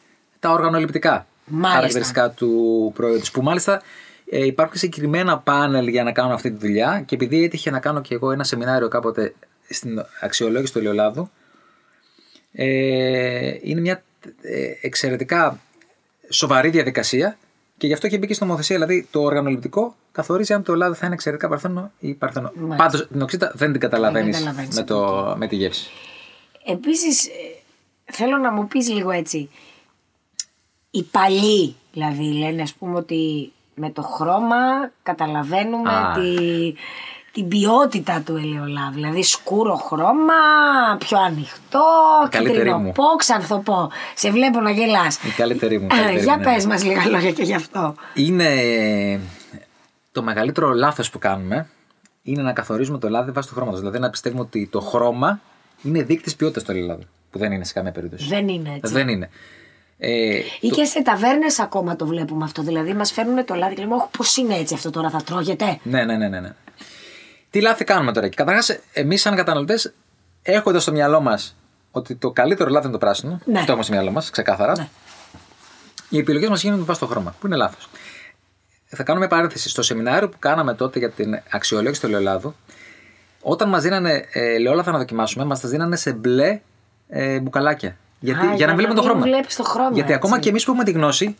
τα 0.40 0.50
οργανοληπτικά 0.50 1.26
Μάλιστα. 1.44 1.74
χαρακτηριστικά 1.74 2.30
του 2.30 2.92
προϊόντος. 2.94 3.30
Που 3.30 3.42
μάλιστα 3.42 3.82
ε, 4.30 4.44
υπάρχουν 4.44 4.76
συγκεκριμένα 4.76 5.38
πάνελ 5.38 5.86
για 5.86 6.02
να 6.02 6.12
κάνουν 6.12 6.32
αυτή 6.32 6.50
τη 6.50 6.56
δουλειά 6.66 7.02
και 7.06 7.14
επειδή 7.14 7.44
έτυχε 7.44 7.70
να 7.70 7.80
κάνω 7.80 8.00
και 8.00 8.14
εγώ 8.14 8.30
ένα 8.32 8.44
σεμινάριο 8.44 8.88
κάποτε 8.88 9.34
στην 9.68 10.04
αξιολόγηση 10.20 10.72
του 10.72 10.78
ελαιολάδου, 10.78 11.30
ε, 12.52 13.56
είναι 13.60 13.80
μια 13.80 13.92
ε, 13.92 14.02
εξαιρετικά 14.80 15.60
σοβαρή 16.28 16.68
διαδικασία 16.68 17.36
και 17.76 17.86
γι' 17.86 17.92
αυτό 17.92 18.08
και 18.08 18.18
μπήκε 18.18 18.34
στην 18.34 18.46
νομοθεσία. 18.46 18.76
Δηλαδή 18.76 19.08
το 19.10 19.20
οργανοληπτικό 19.20 19.96
καθορίζει 20.12 20.52
αν 20.52 20.62
το 20.62 20.74
λάδι 20.74 20.96
θα 20.96 21.06
είναι 21.06 21.14
εξαιρετικά 21.14 21.48
παρθένο 21.48 21.92
ή 21.98 22.14
παρθένο. 22.14 22.52
Μάλιστα. 22.54 22.76
Πάντως 22.76 23.08
την 23.08 23.22
οξύτα 23.22 23.52
δεν 23.54 23.72
την 23.72 23.80
καταλαβαίνεις 23.80 24.38
καταλαβαίνεις 24.38 24.74
με, 24.74 24.80
από 24.80 24.94
το, 24.94 25.34
με 25.36 25.46
τη 25.46 25.56
γεύση. 25.56 25.90
Επίσης 26.64 27.26
ε, 27.26 27.30
θέλω 28.04 28.36
να 28.36 28.52
μου 28.52 28.66
πεις 28.66 28.88
λίγο 28.88 29.10
έτσι. 29.10 29.50
Οι 30.90 31.02
παλιοί 31.02 31.76
δηλαδή 31.92 32.22
λένε 32.22 32.62
ας 32.62 32.74
πούμε 32.74 32.96
ότι 32.96 33.52
με 33.74 33.90
το 33.90 34.02
χρώμα 34.02 34.90
καταλαβαίνουμε 35.02 35.90
Α. 35.90 36.12
τη, 36.12 36.72
την 37.32 37.48
ποιότητα 37.48 38.22
του 38.26 38.36
ελαιολάδου. 38.36 38.94
Δηλαδή 38.94 39.22
σκούρο 39.22 39.74
χρώμα, 39.76 40.32
πιο 40.98 41.18
ανοιχτό, 41.18 41.82
καλύτερη 42.30 42.56
μου. 42.58 42.64
κυτρινοπό, 42.64 43.02
ξανθοπό. 43.16 43.90
Σε 44.14 44.30
βλέπω 44.30 44.60
να 44.60 44.70
γελάς. 44.70 45.16
Η 45.24 45.30
καλύτερη 45.36 45.78
μου. 45.78 45.84
η 45.86 45.88
καλύτερη 45.88 46.20
Για 46.22 46.32
μου, 46.36 46.38
ναι. 46.44 46.54
πες 46.54 46.66
μας 46.66 46.84
λίγα 46.84 47.06
λόγια 47.08 47.30
και 47.32 47.42
γι' 47.42 47.54
αυτό. 47.54 47.94
Είναι 48.14 48.50
το 50.12 50.22
μεγαλύτερο 50.22 50.70
λάθος 50.72 51.10
που 51.10 51.18
κάνουμε 51.18 51.68
είναι 52.22 52.42
να 52.42 52.52
καθορίζουμε 52.52 52.98
το 52.98 53.08
λάδι 53.08 53.30
βάσει 53.30 53.48
του 53.48 53.54
χρώματος. 53.54 53.80
Δηλαδή 53.80 53.98
να 53.98 54.10
πιστεύουμε 54.10 54.40
ότι 54.40 54.68
το 54.72 54.80
χρώμα 54.80 55.40
είναι 55.82 56.02
δείκτης 56.02 56.36
ποιότητας 56.36 56.62
του 56.64 56.70
ελαιολάδου. 56.70 57.02
Που 57.30 57.38
δεν 57.38 57.52
είναι 57.52 57.64
σε 57.64 57.72
καμία 57.72 57.92
περίπτωση. 57.92 58.26
Δεν 58.28 58.48
είναι 58.48 58.72
έτσι. 58.82 58.92
Δεν 58.92 59.08
είναι. 59.08 59.30
Ε, 59.98 60.36
Ή 60.60 60.68
το- 60.68 60.74
και 60.74 60.84
σε 60.84 61.02
ταβέρνες 61.02 61.58
ακόμα 61.60 61.96
το 61.96 62.06
βλέπουμε 62.06 62.44
αυτό. 62.44 62.62
Δηλαδή 62.62 62.94
μας 62.94 63.12
φέρνουν 63.12 63.44
το 63.44 63.54
λάδι 63.54 63.74
και 63.74 63.80
λέμε, 63.82 63.94
όχι 63.94 64.06
πώς 64.18 64.36
είναι 64.36 64.54
έτσι 64.54 64.74
αυτό 64.74 64.90
τώρα 64.90 65.10
θα 65.10 65.22
τρώγεται. 65.22 65.78
Ναι, 65.82 66.04
ναι, 66.04 66.16
ναι, 66.16 66.28
ναι. 66.28 66.54
Ναι. 67.52 67.60
Τι 67.60 67.60
λάθη 67.60 67.84
κάνουμε 67.84 68.12
τώρα 68.12 68.26
εκεί. 68.26 68.36
Καταρχάς, 68.36 68.78
εμείς 68.92 69.20
σαν 69.20 69.36
καταναλωτές, 69.36 69.92
έχοντα 70.42 70.80
στο 70.80 70.92
μυαλό 70.92 71.20
μας 71.20 71.56
ότι 71.90 72.14
το 72.14 72.30
καλύτερο 72.30 72.70
λάδι 72.70 72.84
είναι 72.84 72.92
το 72.92 72.98
πράσινο, 72.98 73.40
Ναι. 73.44 73.58
αυτό 73.58 73.70
έχουμε 73.70 73.84
στο 73.84 73.92
μυαλό 73.92 74.10
μας, 74.10 74.30
ξεκάθαρα, 74.30 74.72
Ναι. 74.76 74.88
οι 76.08 76.18
επιλογές 76.18 76.48
μας 76.48 76.62
γίνονται 76.62 76.82
βάσει 76.82 77.00
το 77.00 77.06
χρώμα, 77.06 77.34
που 77.40 77.46
είναι 77.46 77.56
λάθος; 77.56 77.88
Θα 78.86 79.02
κάνουμε 79.02 79.26
παρένθεση. 79.28 79.68
Στο 79.68 79.82
σεμινάριο 79.82 80.28
που 80.28 80.36
κάναμε 80.38 80.74
τότε 80.74 80.98
για 80.98 81.10
την 81.10 81.40
αξιολόγηση 81.50 82.00
του 82.00 82.06
ελαιολάδου, 82.06 82.54
όταν 83.40 83.68
μας 83.68 83.82
δίνανε 83.82 84.26
ε, 84.32 84.54
ελαιόλαδα 84.54 84.90
να 84.92 84.98
δοκιμάσουμε, 84.98 85.44
μας 85.44 85.60
τα 85.60 85.68
δίνανε 85.68 85.96
σε 85.96 86.12
μπλε 86.12 86.60
ε, 87.08 87.40
μπουκαλάκια. 87.40 87.96
Γιατί, 88.20 88.46
Α, 88.46 88.54
για 88.54 88.66
να 88.66 88.72
μην 88.74 88.76
βλέπουμε 88.86 89.00
το 89.00 89.06
μην 89.06 89.10
χρώμα. 89.20 89.26
βλέπεις 89.36 89.56
το 89.56 89.62
χρώμα, 89.62 89.90
Γιατί 89.92 90.12
ακόμα 90.12 90.32
έτσι. 90.32 90.42
και 90.44 90.48
εμείς 90.50 90.64
που 90.64 90.70
έχουμε 90.70 90.84
τη 90.84 90.90
γνώση, 90.90 91.36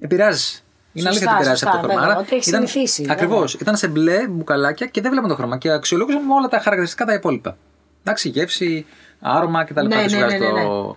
επηρεάζει. 0.00 0.62
Είναι 0.96 1.10
Σωστά, 1.10 1.10
αλήθεια 1.10 1.28
ότι 1.28 1.36
επηρεάζει 1.36 1.58
σωστά, 1.60 1.68
αυτό 1.76 1.80
το 1.86 1.92
χρώμα. 1.92 2.06
βέβαια, 2.06 2.20
ότι 2.22 2.34
έχεις 2.34 2.46
συνηθίσει, 2.46 3.06
Ακριβώς. 3.10 3.38
βέβαια. 3.40 3.58
Ήταν 3.60 3.76
σε 3.76 3.88
μπλε 3.88 4.28
μπουκαλάκια 4.28 4.86
και 4.86 5.00
δεν 5.00 5.10
βλέπαμε 5.10 5.32
το 5.32 5.36
χρώμα. 5.38 5.58
Και 5.58 5.70
αξιολόγησαμε 5.70 6.34
όλα 6.34 6.48
τα 6.48 6.58
χαρακτηριστικά 6.58 7.04
τα 7.04 7.12
υπόλοιπα. 7.12 7.56
Εντάξει, 8.02 8.28
γεύση, 8.28 8.86
άρωμα 9.20 9.64
κτλ. 9.64 9.86
Ναι, 9.86 10.02
που 10.02 10.08
σου 10.10 10.16
ναι, 10.16 10.24
βγάζει 10.26 10.38
ναι, 10.38 10.50
ναι, 10.50 10.62
το, 10.64 10.96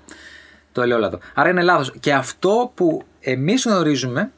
το 0.72 0.82
ελαιόλαδο. 0.82 1.20
Άρα 1.34 1.50
είναι 1.50 1.62
λάθος. 1.62 1.94
Και 2.00 2.14
αυτό 2.14 2.72
που 2.76 3.02
εμείς 3.20 3.64
γνωρίζουμε, 3.66 4.32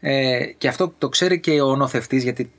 ε, 0.00 0.44
και 0.58 0.68
αυτό 0.68 0.94
το 0.98 1.08
ξέρει 1.08 1.40
και 1.40 1.60
ο 1.60 1.76
νοθευτή, 1.76 2.16
γιατί 2.16 2.52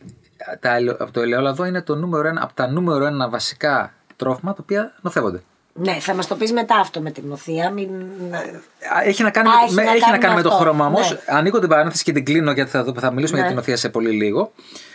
τα, 0.60 0.76
ελαιο- 0.76 1.12
το 1.12 1.22
ελαιόλαδο 1.22 1.66
είναι 1.66 1.82
το 1.82 1.96
νούμερο 1.96 2.28
ένα, 2.28 2.44
από 2.44 2.54
τα 2.54 2.68
νούμερο 2.68 3.06
ένα 3.06 3.30
βασικά 3.30 3.94
τρόφιμα 4.16 4.52
τα 4.54 4.58
οποία 4.62 4.94
νοθεύονται. 5.02 5.42
Ναι, 5.74 5.94
θα 5.94 6.14
μας 6.14 6.28
το 6.28 6.36
πεις 6.36 6.52
μετά 6.52 6.76
αυτό 6.76 7.02
με 7.02 7.12
την 7.12 7.24
νοθεία. 7.28 7.70
Μην... 7.70 7.90
Α, 8.96 9.02
Έχει 9.04 9.24
να 9.24 9.32
κάνει, 9.32 9.48
Α, 9.50 9.52
με, 9.52 9.58
έχει 9.66 9.74
με, 9.74 9.84
να 9.84 9.92
έχει 9.92 10.00
κάνει 10.00 10.12
να 10.12 10.18
κάνει 10.18 10.34
με 10.34 10.42
με 10.42 10.48
το 10.48 10.50
αυτό. 10.54 10.62
χρώμα 10.64 10.86
όμως. 10.86 11.12
Ναι. 11.12 11.18
Ανοίγω 11.28 11.60
την 11.60 11.70
παρένθεση 11.70 12.04
και 12.04 12.12
την 12.12 12.26
κλείνω 12.26 12.52
γιατί 12.52 12.70
θα, 12.72 12.94
θα 13.00 13.12
μιλήσουμε 13.12 13.38
Ναι. 13.40 13.44
για 13.46 13.54
την 13.54 13.60
οθεία 13.62 13.78
σε 13.78 13.90
πολύ 13.90 14.10
λίγο. 14.12 14.52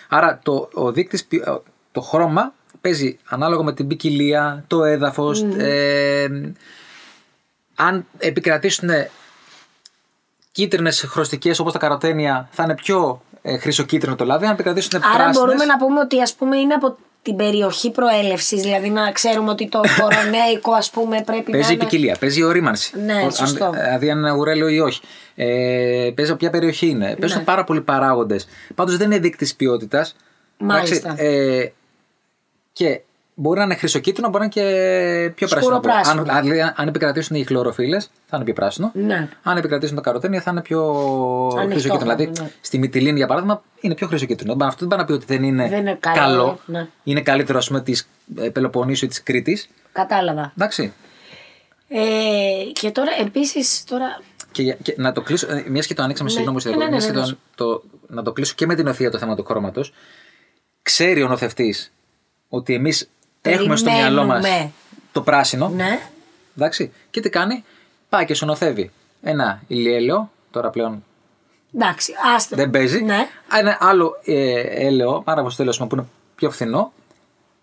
Άρα 0.08 0.40
το, 0.42 0.68
ο 0.72 0.92
δείκτης, 0.92 1.24
ποι- 1.24 1.44
το 1.92 2.00
χρώμα 2.00 2.52
παίζει 2.80 3.18
ανάλογα 3.28 3.62
με 3.62 3.72
την 3.72 3.86
ποικιλία, 3.86 4.64
το 4.66 4.84
έδαφος. 4.84 5.42
Ε, 5.42 6.52
αν 7.74 8.06
επικρατήσουν 8.18 8.88
κίτρινες 10.52 11.00
χρωστικές 11.02 11.58
όπως 11.58 11.72
τα 11.72 11.78
καροτένια, 11.78 12.48
θα 12.50 12.62
είναι 12.62 12.74
πιο 12.74 13.22
ε, 13.42 13.58
χρυσοκίτρινο 13.58 14.16
το 14.16 14.24
λάδι. 14.24 14.46
Αν 14.46 14.52
επικρατήσουν 14.52 14.90
Άρα 14.96 15.12
πράσινες, 15.14 15.36
μπορούμε 15.38 15.64
να 15.64 15.76
πούμε 15.76 16.00
ότι 16.00 16.20
ας 16.22 16.34
πούμε 16.34 16.56
είναι 16.56 16.74
από 16.74 16.96
την 17.24 17.36
περιοχή 17.36 17.90
προέλευσης, 17.90 18.62
δηλαδή 18.62 18.90
να 18.90 19.12
ξέρουμε 19.12 19.50
ότι 19.50 19.68
το 19.68 19.80
κορονέικο 20.00 20.72
ας 20.72 20.90
πούμε 20.90 21.22
πρέπει 21.26 21.50
Παίζει 21.50 21.66
να 21.66 21.72
η 21.72 21.76
είναι... 21.80 21.84
ποικιλία, 21.84 22.16
παίζει 22.20 22.40
η 22.40 22.42
ορίμανση. 22.42 23.00
Ναι, 23.00 23.22
Πώς- 23.22 23.36
σωστό. 23.36 23.64
Αν, 23.64 23.72
δηλαδή 23.72 24.10
αν 24.10 24.18
είναι 24.18 24.32
ουρέλιο 24.32 24.68
ή 24.68 24.80
όχι. 24.80 25.00
Ε, 25.34 26.10
παίζει 26.14 26.30
από 26.30 26.40
ποια 26.40 26.50
περιοχή 26.50 26.86
είναι. 26.88 27.16
Παίζουν 27.20 27.38
Ναι. 27.38 27.44
πάρα 27.44 27.64
πολλοί 27.64 27.80
παράγοντες. 27.80 28.48
Πάντως 28.74 28.96
δεν 28.96 29.06
είναι 29.10 29.18
δείκτης 29.20 29.54
ποιότητας. 29.54 30.16
Μάλιστα. 30.58 31.14
Ε, 31.22 31.72
και 32.72 33.00
μπορεί 33.34 33.58
να 33.58 33.64
είναι 33.64 33.74
χρυσοκίτρινο, 33.74 34.28
μπορεί 34.28 34.38
να 34.38 34.62
είναι 34.62 34.68
και 34.70 35.30
πιο 35.34 35.46
πράσινο. 35.48 35.74
Σκουροπράσινο. 35.74 36.20
Αν, 36.22 36.30
αν, 36.30 36.42
δηλαδή, 36.42 36.72
αν 36.76 36.88
επικρατήσουν 36.88 37.36
οι 37.36 37.44
χλωροφύλλε, 37.44 38.00
θα 38.00 38.36
είναι 38.36 38.44
πιο 38.44 38.54
πράσινο. 38.54 38.90
Ναι. 38.94 39.28
Αν 39.42 39.56
επικρατήσουν 39.56 39.96
τα 39.96 40.02
καροτένια, 40.02 40.40
θα 40.40 40.50
είναι 40.50 40.62
πιο 40.62 40.80
Ανοιχτό 41.56 41.58
χρυσοκίτρινο. 41.60 41.98
χρώμα, 41.98 42.14
Δηλαδή, 42.14 42.40
ναι. 42.42 42.50
στη 42.60 42.78
μυτιλίνη, 42.78 43.16
για 43.16 43.26
παράδειγμα, 43.26 43.62
είναι 43.80 43.94
πιο 43.94 44.06
χρυσοκίτρινο. 44.06 44.56
Αυτό 44.60 44.78
δεν 44.78 44.88
πάει 44.88 44.98
να 44.98 45.04
πει 45.04 45.12
ότι 45.12 45.24
δεν 45.24 45.42
είναι, 45.42 45.68
Δεν 45.68 45.78
είναι 45.78 45.98
καλό, 46.00 46.58
ναι. 46.66 46.88
Είναι 47.04 47.20
καλύτερο, 47.20 47.58
ας 47.58 47.66
πούμε, 47.68 47.80
της 47.80 48.08
Πελοποννήσου 48.52 49.04
ή 49.04 49.08
της 49.08 49.22
Κρήτης. 49.22 49.68
Κατάλαβα. 49.92 50.52
Εντάξει. 50.56 50.92
Ε, 51.88 52.00
και 52.72 52.90
τώρα 52.90 53.10
επίσης 53.20 53.84
τώρα... 53.84 54.20
Και, 54.52 54.62
για- 54.62 54.76
και 54.82 54.94
να 54.98 55.12
το 55.12 55.20
κλείσω, 55.20 55.46
μιας 55.68 55.86
και 55.86 55.94
το 55.94 56.02
ανοίξαμε, 56.02 56.28
Ναι. 56.30 56.34
συγγνώμη, 56.36 56.60
Ναι, 56.64 56.70
ναι, 56.70 56.76
ναι, 56.76 56.84
ναι, 56.84 56.90
μιας 56.90 57.06
και 57.06 57.12
ναι, 57.12 57.20
το, 57.26 57.36
το, 57.54 57.82
να 58.06 58.22
το 58.22 58.32
κλείσω 58.32 58.54
και 58.56 58.66
με 58.66 58.74
την 58.74 58.86
οθεία 58.86 59.10
το 59.10 59.18
θέμα 59.18 59.36
του 59.36 59.44
χρώματος. 59.44 59.92
Ξέρει 60.82 61.22
ο 61.22 61.28
νοθευτής 61.28 61.92
ότι 62.48 62.74
εμείς 62.74 63.08
έχουμε 63.50 63.76
στο 63.76 63.90
μυαλό 63.90 64.24
μας 64.24 64.40
Περιμένουμε. 64.40 64.72
το 65.12 65.22
πράσινο. 65.22 65.68
Ναι. 65.68 66.00
Εντάξει. 66.56 66.92
Και 67.10 67.20
τι 67.20 67.28
κάνει, 67.28 67.64
πάει 68.08 68.24
και 68.24 68.34
σου 68.34 68.46
νοθεύει 68.46 68.90
ένα 69.22 69.62
ηλιέλαιο, 69.66 70.30
τώρα 70.50 70.70
πλέον 70.70 71.04
Εντάξει, 71.74 72.12
άστο. 72.34 72.56
δεν 72.56 72.70
παίζει. 72.70 73.02
Ναι. 73.02 73.26
Ένα 73.58 73.76
άλλο 73.80 74.12
ε, 74.24 74.60
έλαιο, 74.86 75.22
πάρα 75.24 75.42
που 75.42 75.88
είναι 75.92 76.06
πιο 76.34 76.50
φθηνό, 76.50 76.92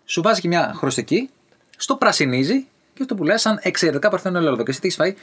σου 0.04 0.22
βάζει 0.22 0.40
και 0.40 0.48
μια 0.48 0.72
χρωστική, 0.76 1.30
στο 1.76 1.96
πρασινίζει 1.96 2.66
και 2.94 3.04
το 3.04 3.14
πουλάει 3.14 3.36
σαν 3.38 3.58
εξαιρετικά 3.62 4.08
παρθένο 4.10 4.38
ελαιόλαδο. 4.38 4.62
Και 4.62 4.70
εσύ 4.70 4.80
τι 4.80 4.86
έχεις 4.86 4.98
φάει, 4.98 5.14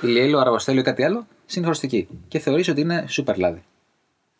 ηλιέλαιο, 0.00 0.38
αργοστέλιο 0.38 0.80
ή 0.80 0.84
κάτι 0.84 1.04
άλλο, 1.04 1.26
συν 1.46 1.64
χρωστική. 1.64 2.08
Και 2.28 2.38
θεωρείς 2.38 2.68
ότι 2.68 2.80
είναι 2.80 3.04
σούπερ 3.08 3.36
λάδι. 3.36 3.62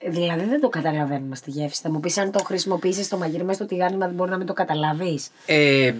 Δηλαδή 0.08 0.44
δεν 0.44 0.60
το 0.60 0.68
καταλαβαίνουμε 0.68 1.36
στη 1.36 1.50
γεύση. 1.50 1.80
Θα 1.82 1.90
μου 1.90 2.00
πεις 2.00 2.18
αν 2.18 2.30
το 2.30 2.38
χρησιμοποιήσεις 2.44 3.06
στο 3.06 3.16
μαγείρεμα 3.16 3.52
στο 3.52 3.66
τηγάνιμα 3.66 4.06
δεν 4.06 4.14
μπορεί 4.14 4.30
να 4.30 4.36
μην 4.36 4.46
το 4.46 4.52
καταλάβεις. 4.52 5.30
Ε, 5.46 5.92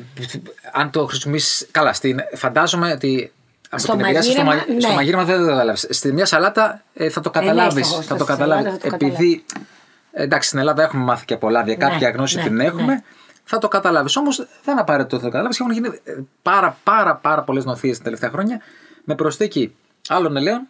αν 0.72 0.90
το 0.90 1.06
χρησιμοποιήσεις. 1.06 1.68
Καλά, 1.70 1.92
στην, 1.92 2.18
φαντάζομαι 2.34 2.92
ότι. 2.92 3.32
Από 3.70 3.82
Στο 3.82 3.92
την 3.92 4.00
εμπειρία 4.00 4.22
σου 4.22 4.30
στο, 4.30 4.42
μαγείρεμα, 4.42 4.72
μα- 4.74 4.80
στο 4.80 4.88
ναι. 4.88 4.94
μαγείρεμα 4.94 5.24
δεν 5.24 5.38
το 5.40 5.46
καταλάβεις. 5.46 5.86
Στη 5.90 6.12
μια 6.12 6.26
σαλάτα 6.26 6.82
ε, 6.94 7.08
θα 7.10 7.20
το 7.20 7.30
καταλάβεις. 7.30 7.86
στο- 7.86 7.96
θα 7.96 8.02
στο- 8.02 8.14
το 8.16 8.22
στη 8.24 8.32
καταλάβεις. 8.32 8.64
σαλάτα 8.64 8.88
θα 8.90 8.96
το 8.96 9.06
Επειδή. 9.06 9.44
Εντάξει, 10.12 10.48
στην 10.48 10.58
Ελλάδα 10.60 10.82
έχουμε 10.82 11.04
μάθει 11.04 11.24
και 11.24 11.34
από 11.34 11.48
λάδια, 11.50 11.74
κάποια 11.76 12.08
Ναι, 12.08 12.14
γνώση 12.14 12.36
ναι, 12.36 12.42
την 12.42 12.60
έχουμε. 12.60 12.92
ναι. 12.92 13.02
Θα 13.44 13.58
το 13.58 13.68
καταλάβεις. 13.68 14.16
Όμως 14.16 14.36
δεν 14.36 14.46
είναι 14.72 14.80
απαραίτητο 14.80 15.16
ότι 15.16 15.24
θα 15.24 15.30
το 15.30 15.36
καταλάβεις. 15.36 15.60
Έχουν 15.60 15.72
γίνει 15.72 15.88
ε, 16.04 16.12
πάρα, 16.42 16.78
πάρα, 16.84 17.14
πάρα 17.16 17.42
πολλές 17.42 17.64
νοθείες 17.64 17.96
τα 17.98 18.04
τελευταία 18.04 18.30
χρόνια 18.30 18.60
με 19.04 19.14
προσθήκη 19.14 19.74
άλλων 20.08 20.36
ελαίων. 20.36 20.68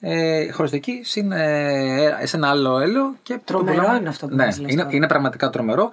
Ε, 0.00 0.52
χρωστική 0.52 1.00
συν 1.04 1.32
ε, 1.32 2.16
σε 2.24 2.36
ένα 2.36 2.48
άλλο 2.48 2.78
έλαιο. 2.78 3.14
Και 3.22 3.34
το 3.34 3.40
Τρομερό 3.44 3.76
πουλάμε. 3.78 3.98
είναι 3.98 4.08
αυτό 4.08 4.26
που 4.26 4.34
ναι, 4.34 4.44
μας 4.44 4.58
λες 4.60 4.72
είναι, 4.72 4.82
τώρα. 4.82 4.96
είναι 4.96 5.06
πραγματικά 5.06 5.50
τρομερό 5.50 5.90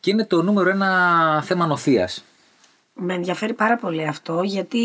και 0.00 0.10
είναι 0.10 0.24
το 0.24 0.42
νούμερο 0.42 0.70
ένα 0.70 1.42
θέμα 1.44 1.66
νοθείας. 1.66 2.24
Με 2.96 3.14
ενδιαφέρει 3.14 3.52
πάρα 3.52 3.76
πολύ 3.76 4.06
αυτό, 4.06 4.40
γιατί 4.42 4.78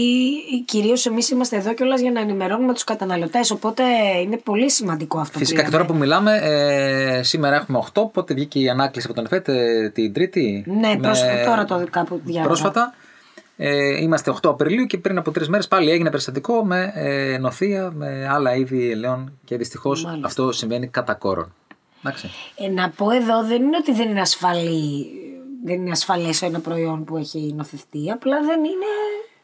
κυρίως 0.66 1.06
εμείς 1.06 1.30
είμαστε 1.30 1.56
εδώ 1.56 1.74
κιόλας 1.74 2.02
για 2.02 2.12
να 2.12 2.20
ενημερώνουμε 2.20 2.74
τους 2.74 2.84
καταναλωτές. 2.84 3.52
Οπότε 3.52 3.84
είναι 4.24 4.38
πολύ 4.38 4.72
σημαντικό 4.72 5.20
αυτό 5.20 5.38
Φυσικά 5.38 5.60
που 5.60 5.66
και 5.66 5.72
τώρα 5.72 5.84
λέμε. 5.84 5.94
που 5.96 6.00
μιλάμε, 6.04 6.38
ε, 6.42 7.24
σήμερα 7.24 7.56
έχουμε 7.56 7.78
8, 7.94 8.12
πότε 8.14 8.34
βγήκε 8.34 8.60
η 8.60 8.70
ανάκληση 8.70 9.08
από 9.10 9.16
τον 9.16 9.26
ΕΦΕΤ 9.26 9.48
ε, 9.50 9.90
την 9.90 10.14
Τρίτη. 10.14 10.64
Ναι, 10.68 10.88
με- 10.88 10.98
πρόσφατα, 10.98 11.44
τώρα 11.46 11.66
το 11.66 11.84
κάπου 11.90 12.22
διάβαζα. 12.24 12.48
Πρόσφατα. 12.48 12.94
Ε, 13.62 14.02
είμαστε 14.02 14.32
8 14.42 14.50
Απριλίου 14.50 14.86
και 14.86 14.98
πριν 14.98 15.18
από 15.18 15.32
τρεις 15.32 15.50
μέρες 15.50 15.68
πάλι 15.68 15.92
έγινε 15.92 16.10
περιστατικό 16.10 16.66
με 16.66 16.92
ε, 16.96 17.38
νοθεία, 17.38 17.92
με 17.96 18.28
άλλα 18.30 18.56
είδη 18.56 18.92
ελαιών 18.92 19.38
και 19.46 19.58
δυστυχώς 19.58 20.04
Μάλιστα. 20.04 20.28
αυτό 20.28 20.52
συμβαίνει 20.52 20.88
κατά 20.88 21.14
κόρον. 21.14 21.54
Εντάξει. 22.04 22.30
Ε, 22.56 22.68
να 22.68 22.90
πω 22.90 23.12
εδώ, 23.12 23.44
δεν 23.44 23.62
είναι 23.64 23.78
ότι 23.78 23.94
δεν 23.94 24.10
είναι 24.10 24.22
ασφαλή. 24.22 25.06
Δεν 25.66 25.76
είναι 25.76 25.92
ασφαλές 25.92 26.42
ένα 26.42 26.60
προϊόν 26.60 27.04
που 27.04 27.18
έχει 27.18 27.54
νοθευτεί, 27.58 28.12
απλά 28.12 28.38
δεν 28.42 28.58
είναι. 28.60 28.86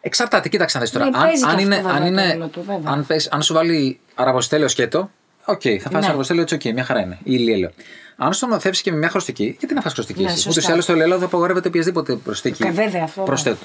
Εξαρτάται, 0.02 0.50
κοίταξε 0.50 0.78
να 0.78 0.84
δεις 0.84 0.92
τώρα. 0.94 1.10
Ναι, 1.10 1.18
αν, 1.18 1.24
παίζει 1.24 1.42
και 1.44 1.50
αν, 1.50 1.56
αυτό 1.56 1.66
είναι, 1.66 1.76
βέβαια 1.76 1.92
αν, 1.94 2.02
το 2.02 2.08
είναι, 2.08 2.32
ρόλο 2.34 2.48
του, 2.48 2.64
βέβαια. 2.68 2.92
αν, 2.92 3.06
πες- 3.06 3.32
αν 3.32 3.42
σου 3.42 3.54
βάλει 3.54 4.00
αραβοσιτέλαιο 4.16 4.68
σκέτο, 4.68 5.10
οκ, 5.46 5.62
θα 5.82 5.90
φας 5.90 6.02
Ναι. 6.02 6.08
αραβοσιτέλαιο 6.08 6.44
έτσι, 6.44 6.56
οκ, 6.56 6.74
μια 6.74 6.84
χαρά 6.84 7.00
είναι. 7.02 7.18
Ή 7.20 7.22
ηλιέλαιο. 7.24 7.70
Αν 8.18 8.34
σου 8.34 8.40
το 8.40 8.48
νοθεύσει 8.48 8.84
και 8.84 8.92
με 8.92 8.98
μια 8.98 9.10
χρωστική, 9.10 9.56
γιατί 9.60 9.74
να 9.74 9.82
φας 9.82 9.94
χρωστική. 9.94 10.22
Ναι, 10.24 10.28
εσύ; 10.32 10.36
σωστά. 10.42 10.52
Ούτως 10.52 10.68
ή 10.70 10.72
άλλως 10.72 10.86
το 10.86 10.92
ελαιόλαδο 10.94 11.26
απαγορεύεται 11.26 11.68
οποιασδήποτε 11.68 12.16
προσθήκη 12.16 12.64
Ε, 12.64 12.72
βέβαια, 12.72 13.04
αυτό, 13.04 13.22
ναι. 13.22 13.56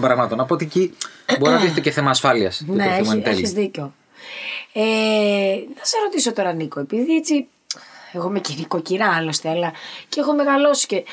Προσθέτου 0.00 0.28
των 0.28 0.38
πραγμάτων. 0.38 0.40
Από 0.40 0.54
ότι 0.54 0.64
εκεί 0.64 0.94
μπορεί 1.38 1.52
να 1.52 1.60
τίθεται 1.60 1.80
και 1.80 1.90
θέμα 1.90 2.10
ασφάλειας. 2.10 2.62
Ναι, 2.66 2.84
έχει, 2.84 3.22
έχεις 3.24 3.52
δίκιο. 3.52 3.94
Ε, 4.72 4.82
να 5.76 5.84
σε 5.84 5.96
ρωτήσω 6.04 6.32
τώρα, 6.32 6.52
Νίκο, 6.52 6.80
επειδή 6.80 7.16
έτσι. 7.16 7.46
Εγώ 8.12 8.28
είμαι 8.28 8.40
και 8.40 8.54
νοικοκυρά 8.58 9.14
άλλωστε, 9.16 9.48
αλλά 9.48 9.72
και 10.08 10.20
έχω 10.20 10.32
μεγαλώσει 10.32 10.86
και. 10.86 11.04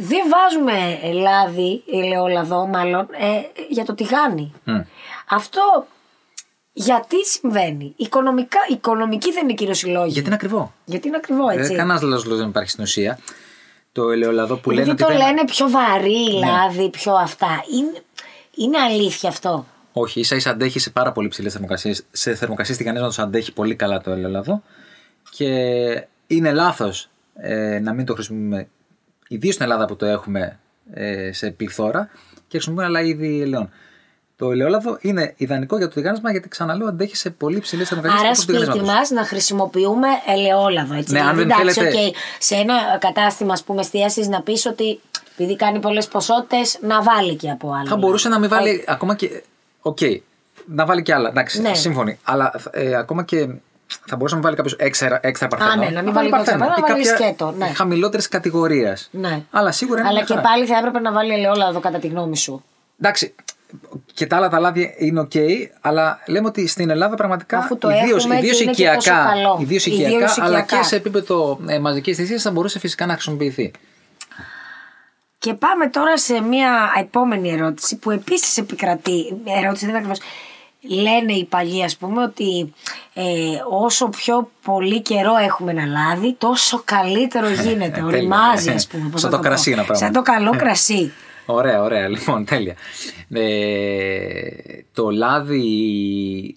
Δεν 0.00 0.20
βάζουμε 0.30 0.98
λάδι, 1.12 1.82
ελαιόλαδο 1.92 2.66
μάλλον, 2.66 3.08
ε, 3.12 3.62
για 3.68 3.84
το 3.84 3.94
τηγάνι. 3.94 4.52
Αυτό 5.28 5.86
γιατί 6.72 7.24
συμβαίνει; 7.26 7.92
Οικονομικά, 7.96 8.58
οικονομική 8.68 9.32
δεν 9.32 9.44
είναι 9.44 9.54
κύριο 9.54 9.92
λόγη. 9.92 10.10
Γιατί 10.10 10.26
είναι 10.26 10.34
ακριβό. 10.34 10.72
Γιατί 10.84 11.08
είναι 11.08 11.16
ακριβό 11.16 11.48
έτσι. 11.48 11.66
Δεν 11.66 11.76
κανένα 11.76 12.02
λόγος 12.02 12.36
δεν 12.36 12.48
υπάρχει 12.48 12.70
στην 12.70 12.82
ουσία. 12.82 13.18
Το 13.98 14.10
ελαιόλαδο 14.10 14.56
που 14.56 14.70
Επειδή 14.70 14.74
λένε 14.76 14.90
ότι. 14.92 15.02
το 15.02 15.08
δεν- 15.08 15.16
Ναι. 15.18 15.24
λένε 15.24 15.44
πιο 15.44 15.68
βαρύ 15.70 16.44
λάδι, 16.46 16.90
πιο 16.90 17.12
αυτά. 17.14 17.62
Είναι, 17.78 18.02
είναι 18.56 18.78
αλήθεια 18.78 19.28
αυτό. 19.28 19.66
Όχι, 19.92 20.20
ίσα 20.20 20.36
ίσα 20.36 20.50
αντέχει 20.50 20.78
σε 20.78 20.90
πάρα 20.90 21.12
πολύ 21.12 21.28
ψηλές 21.28 21.52
θερμοκρασίες. 21.52 22.04
Σε 22.10 22.34
θερμοκρασίες 22.34 22.76
τηγανίζοντα 22.78 23.22
αντέχει 23.22 23.52
πολύ 23.52 23.74
καλά 23.74 24.00
το 24.00 24.10
ελαιόλαδο. 24.10 24.62
Και 25.30 25.46
είναι 26.26 26.52
λάθος 26.52 27.08
ε, 27.34 27.78
να 27.78 27.92
μην 27.92 28.06
το 28.06 28.14
χρησιμοποιούμε, 28.14 28.68
ιδίως 29.28 29.54
στην 29.54 29.66
Ελλάδα 29.66 29.84
που 29.84 29.96
το 29.96 30.06
έχουμε 30.06 30.58
ε, 30.92 31.32
σε 31.32 31.50
πληθώρα 31.50 32.08
και 32.48 32.56
χρησιμοποιούμε 32.58 32.88
άλλα 32.88 33.00
είδη 33.06 33.40
ελαιών. 33.42 33.70
Το 34.38 34.50
ελαιόλαδο 34.50 34.98
είναι 35.00 35.34
ιδανικό 35.36 35.76
για 35.76 35.88
το 35.88 35.94
τηγάνισμα 35.94 36.30
γιατί 36.30 36.48
ξαναλέω 36.48 36.86
αντέχει 36.88 37.16
σε 37.16 37.30
πολύ 37.30 37.58
ψηλές 37.60 37.88
θερμοκρασίες. 37.88 38.26
Άρα 38.26 38.34
σπίτι 38.34 38.80
μας 38.80 38.94
να 39.14 39.24
χρησιμοποιούμε 39.24 40.08
ελαιόλαδο. 40.26 40.94
Έτσι. 40.94 41.12
Ναι, 41.12 41.20
αν 41.20 41.24
δηλαδή, 41.36 41.42
δεν 41.52 41.58
εντάξει, 41.60 41.80
θέλετε- 41.80 42.06
οκ, 42.06 42.14
σε 42.38 42.54
ένα 42.54 42.74
κατάστημα 43.00 43.52
ας 43.52 43.62
πούμε 43.62 43.80
εστίασης 43.80 44.28
να 44.28 44.42
πεις 44.42 44.66
ότι 44.66 45.00
επειδή 45.32 45.56
κάνει 45.56 45.78
πολλές 45.80 46.08
ποσότητες 46.08 46.78
να 46.82 47.02
βάλει 47.02 47.34
και 47.36 47.50
από 47.50 47.72
άλλο. 47.72 47.86
Θα 47.88 47.96
μπορούσε 47.96 48.28
να 48.28 48.38
μην 48.38 48.48
βάλει 48.48 48.84
ακόμα 48.88 49.14
και. 49.14 49.42
Οκ, 49.80 49.98
να 50.66 50.86
βάλει 50.86 51.02
και 51.02 51.14
άλλα. 51.14 51.28
Εντάξει, 51.28 51.60
Ναι. 51.60 51.74
σύμφωνοι. 51.74 52.18
Αλλά 52.24 52.52
ε, 52.70 52.94
ακόμα 52.94 53.24
και 53.24 53.48
θα 54.06 54.16
μπορούσε 54.16 54.34
να 54.34 54.40
βάλει 54.40 54.56
κάποιος 54.56 54.74
έξτρα, 54.78 55.20
έξτρα 55.22 55.48
παρθένο. 55.48 55.74
ναι, 55.84 55.88
να 55.90 56.02
μην 56.02 56.12
βάλει 56.12 56.26
έξτρα 56.28 56.56
παρθένο, 56.58 56.74
να 56.80 56.88
βάλει 56.94 57.04
σκέτο, 57.06 57.54
ναι. 57.58 57.66
Χαμηλότερης 57.66 58.28
κατηγορίας. 58.28 59.08
Ναι. 59.12 59.42
Αλλά 59.50 59.72
σίγουρα 59.72 59.98
είναι 60.00 60.08
Αλλά 60.08 60.16
μια 60.18 60.26
και 60.26 60.34
χαρά. 60.34 60.48
πάλι 60.48 60.66
θα 60.66 60.76
έπρεπε 60.78 60.98
να 61.00 61.12
βάλει 61.12 61.32
ελαιόλαδο 61.32 61.80
κατά 61.80 61.98
τη 61.98 62.06
γνώμη 62.06 62.36
σου. 62.36 62.64
Εντάξει, 63.00 63.34
και 64.14 64.26
τα 64.26 64.36
άλλα 64.36 64.48
τα 64.48 64.58
λάδια 64.58 64.94
είναι 64.98 65.20
οκ, 65.20 65.32
αλλά 65.80 66.18
λέμε 66.26 66.46
ότι 66.46 66.66
στην 66.66 66.90
Ελλάδα 66.90 67.16
πραγματικά 67.16 67.58
Αφού 67.58 67.78
το 67.78 67.90
ιδίως, 67.90 68.18
έχουμε 68.24 68.34
και 68.34 68.40
ιδίως 68.40 68.60
είναι 68.60 68.72
και 68.72 68.84
τόσο 68.84 68.98
οικιακά, 68.98 69.24
καλό. 69.24 69.58
ιδίως 69.60 69.86
Ιδίως 69.86 70.06
οικιακά, 70.10 70.34
αλλά 70.44 70.58
οικιακά. 70.58 70.76
και 70.78 70.86
σε 70.86 70.96
επίπεδο 70.96 71.58
ε, 71.66 71.78
μαζικής 71.78 72.16
εστίασης 72.16 72.42
θα 72.42 72.50
μπορούσε 72.50 72.78
φυσικά 72.78 73.06
να 73.06 73.12
χρησιμοποιηθεί. 73.12 73.70
Και 75.38 75.54
πάμε 75.54 75.88
τώρα 75.88 76.18
σε 76.18 76.40
μια 76.40 76.92
επόμενη 76.98 77.50
ερώτηση 77.50 77.96
που 77.96 78.10
επίσης 78.10 78.56
επικρατεί. 78.56 79.36
Ερώτηση 79.62 79.86
δεν 79.86 79.94
είναι 79.94 79.98
ακριβώς. 79.98 80.18
Λένε 80.80 81.32
οι 81.32 81.44
παλιοί 81.44 81.84
ας 81.84 81.96
πούμε 81.96 82.22
ότι 82.22 82.72
ε, 83.14 83.24
όσο 83.70 84.08
πιο 84.08 84.50
πολύ 84.64 85.02
καιρό 85.02 85.36
έχουμε 85.36 85.70
ένα 85.70 85.84
λάδι 85.86 86.34
τόσο 86.38 86.82
καλύτερο 86.84 87.48
γίνεται. 87.48 87.88
Τέλεια. 87.90 88.04
Οριμάζει 88.06 88.70
ας 88.70 88.86
πούμε. 88.86 89.08
πώς 89.10 89.20
Σαν 89.20 89.30
να 89.30 89.36
το 89.36 89.42
πω. 89.42 89.48
κρασί 89.48 89.70
ένα 89.70 89.82
πράγμα. 89.82 90.04
Σαν 90.04 90.12
το 90.12 90.22
καλό 90.22 90.50
κρασί. 90.56 91.12
Ωραία, 91.50 91.82
ωραία. 91.82 92.08
Λοιπόν, 92.08 92.44
τέλεια. 92.44 92.74
Ε, 93.32 94.50
το 94.92 95.10
λάδι 95.10 96.56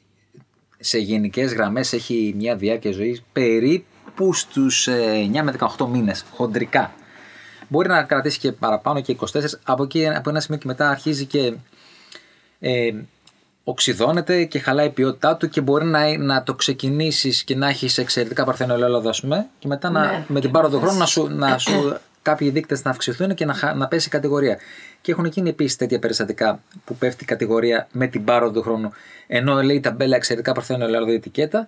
σε 0.79 0.98
γενικές 0.98 1.53
γραμμές 1.53 1.93
έχει 1.93 2.33
μια 2.38 2.55
διάρκεια 2.55 2.91
ζωής 2.91 3.24
περίπου 3.33 4.33
στους 4.33 4.88
ε, 4.88 5.29
9 5.33 5.41
με 5.43 5.53
18 5.77 5.88
μήνες, 5.88 6.25
χοντρικά. 6.33 6.91
Μπορεί 7.67 7.88
να 7.88 8.03
κρατήσει 8.03 8.39
και 8.39 8.51
παραπάνω 8.51 9.01
και 9.01 9.15
24. 9.19 9.25
Από 9.63 9.83
εκεί, 9.83 10.07
από 10.07 10.29
ένα 10.29 10.39
σημείο 10.39 10.60
και 10.60 10.67
μετά 10.67 10.89
αρχίζει 10.89 11.25
και 11.25 11.53
ε, 12.60 12.91
οξυδώνεται 13.63 14.43
και 14.43 14.60
χαλάει 14.60 14.86
η 14.86 14.89
ποιότητά 14.89 15.36
του 15.36 15.50
και 15.50 15.62
μπορεί 15.62 15.86
να, 15.86 16.17
να 16.17 16.43
το 16.43 16.53
ξεκινήσεις 16.53 17.43
και 17.43 17.55
να 17.55 17.67
έχεις 17.67 17.98
εξαιρετικά 17.98 18.43
παρθένο 18.43 18.74
ελαιόλαδο 18.74 19.10
ας 19.10 19.21
πούμε 19.21 19.48
και 19.60 19.67
μετά 19.67 19.89
να, 19.89 20.05
Ναι, 20.05 20.25
με 20.27 20.39
την 20.39 20.51
πάροδο 20.51 20.79
χρόνου 20.79 20.98
να 20.98 21.05
σου, 21.05 21.27
να 21.31 21.57
σου 21.57 21.71
κάποιοι 22.21 22.49
δείκτες 22.49 22.83
να 22.83 22.91
αυξηθούν 22.91 23.33
και 23.33 23.45
να, 23.45 23.53
χα- 23.53 23.73
να 23.73 23.87
πέσει 23.87 24.07
η 24.07 24.11
κατηγορία. 24.11 24.57
Και 25.01 25.11
έχουν 25.11 25.25
γίνει 25.25 25.49
επίσης 25.49 25.75
τέτοια 25.75 25.99
περιστατικά 25.99 26.59
που 26.85 26.95
πέφτει 26.95 27.23
η 27.23 27.27
κατηγορία 27.27 27.87
με 27.91 28.07
την 28.07 28.23
πάροδο 28.23 28.61
χρόνου 28.61 28.91
ενώ 29.27 29.61
λέει 29.63 29.75
η 29.75 29.79
ταμπέλα 29.79 30.15
εξαιρετικά 30.15 30.51
παρθένο 30.53 30.83
ελαιόλαδο 30.85 31.11
η 31.11 31.15
ετικέτα 31.15 31.67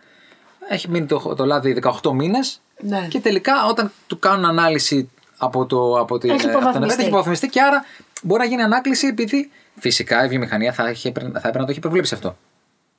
έχει 0.69 0.89
μείνει 0.89 1.05
το, 1.05 1.33
το 1.38 1.45
λάδι 1.45 1.77
18 2.01 2.12
μήνες 2.13 2.62
Ναι. 2.79 3.05
και 3.10 3.19
τελικά 3.19 3.65
όταν 3.65 3.91
του 4.07 4.19
κάνουν 4.19 4.45
ανάλυση 4.45 5.10
από, 5.38 5.65
το, 5.65 6.00
από, 6.00 6.17
την, 6.17 6.29
Έχει 6.29 6.39
από 6.39 6.51
τον 6.51 6.62
υποβαθμιστεί. 6.62 6.86
ΕΒΕΤ, 6.88 7.00
έχει 7.00 7.07
υποβαθμιστεί 7.07 7.48
και 7.48 7.62
άρα 7.62 7.86
μπορεί 8.24 8.39
να 8.41 8.48
γίνει 8.48 8.62
ανάκληση 8.62 9.07
επειδή 9.07 9.51
φυσικά 9.79 10.25
η 10.25 10.27
βιομηχανία 10.27 10.74
θα, 10.74 10.89
είχε, 10.89 11.12
θα 11.12 11.19
έπρεπε 11.38 11.57
να 11.60 11.65
το 11.65 11.72
έχει 11.72 11.79
προβλέψει 11.79 12.13
αυτό. 12.13 12.38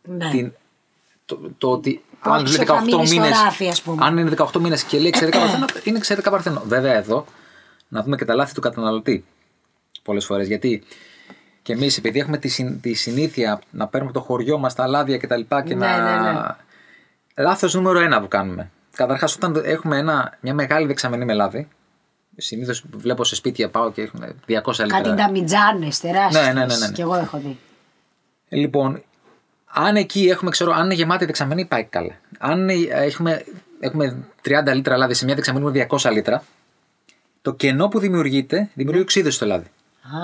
Ναι. 0.02 0.30
Την, 0.30 0.52
το, 1.24 1.38
το 1.58 1.70
ότι 1.70 2.04
Το 2.24 2.30
αν 2.32 2.44
έχεις 2.44 2.56
είναι 2.56 2.64
θα 2.64 2.74
18 2.74 2.84
μείνει 2.84 3.06
στο 3.06 3.14
μήνες, 3.20 3.40
ράφι, 3.44 3.68
ας 3.68 3.82
πούμε. 3.82 4.04
αν 4.06 4.18
είναι 4.18 4.32
18 4.38 4.60
μήνες 4.60 4.82
και 4.82 4.96
λέει 4.98 5.06
εξαιρετικά 5.06 5.42
παρθένο, 5.42 5.66
είναι 5.84 5.96
εξαιρετικά 5.96 6.30
παρθένο. 6.30 6.62
Βέβαια 6.66 6.94
εδώ 6.94 7.24
να 7.94 8.02
δούμε 8.02 8.16
και 8.16 8.24
τα 8.24 8.34
λάθη 8.34 8.54
του 8.54 8.60
καταναλωτή 8.60 9.24
πολλές 10.02 10.24
φορές 10.24 10.46
γιατί 10.46 10.82
και 11.62 11.72
εμείς, 11.72 11.96
επειδή 11.98 12.18
έχουμε 12.18 12.38
τη, 12.38 12.48
συν- 12.48 12.80
τη 12.82 12.94
συνήθεια 12.94 13.60
να 13.70 13.86
παίρνουμε 13.88 14.12
από 14.14 14.20
το 14.20 14.26
χωριό 14.26 14.58
μας 14.58 14.74
τα 14.74 14.86
λάδια 14.86 15.16
και 15.16 15.26
τα 15.26 15.36
λοιπά 15.36 15.62
και 15.62 15.74
Ναι, 15.74 15.86
να. 15.86 16.22
ναι, 16.22 16.30
ναι. 16.32 16.40
Λάθος 17.36 17.74
νούμερο 17.74 17.98
ένα 18.00 18.20
που 18.20 18.28
κάνουμε. 18.28 18.70
Καταρχάς, 18.96 19.34
όταν 19.34 19.60
έχουμε 19.64 19.98
ένα, 19.98 20.36
μια 20.40 20.54
μεγάλη 20.54 20.86
δεξαμενή 20.86 21.24
με 21.24 21.32
λάδι, 21.34 21.68
συνήθως 22.36 22.84
βλέπω 22.94 23.24
σε 23.24 23.34
σπίτια 23.34 23.68
πάω 23.70 23.92
και 23.92 24.02
έχουν 24.02 24.20
200 24.46 24.84
λίτρα. 24.84 24.86
Κάτι 24.86 25.10
νταμιτζάνες 25.14 26.00
τεράστιες. 26.00 26.46
Ναι, 26.46 26.52
ναι, 26.52 26.66
ναι, 26.66 26.76
ναι, 26.76 26.86
ναι. 26.86 26.92
Και 26.92 27.02
εγώ 27.02 27.14
έχω 27.14 27.38
δει. 27.38 27.58
Λοιπόν, 28.48 29.02
αν 29.64 29.96
εκεί 29.96 30.28
έχουμε, 30.28 30.50
ξέρω, 30.50 30.72
αν 30.72 30.84
είναι 30.84 30.94
γεμάτη 30.94 31.24
δεξαμενή, 31.24 31.64
πάει 31.64 31.84
καλά. 31.84 32.14
Αν 32.38 32.68
έχουμε, 32.90 33.44
έχουμε 33.80 34.16
30 34.44 34.74
λίτρα 34.74 34.96
λάδι 34.96 35.14
σε 35.14 35.24
μια 35.24 35.34
δεξαμενή 35.34 35.64
με 35.70 35.86
200 35.90 36.10
λίτρα, 36.12 36.42
το 37.44 37.52
κενό 37.52 37.88
που 37.88 37.98
δημιουργείται 37.98 38.70
δημιουργεί 38.74 39.00
οξύδωση 39.00 39.36
στο 39.36 39.46
λάδι. 39.46 39.66
Α, 40.02 40.18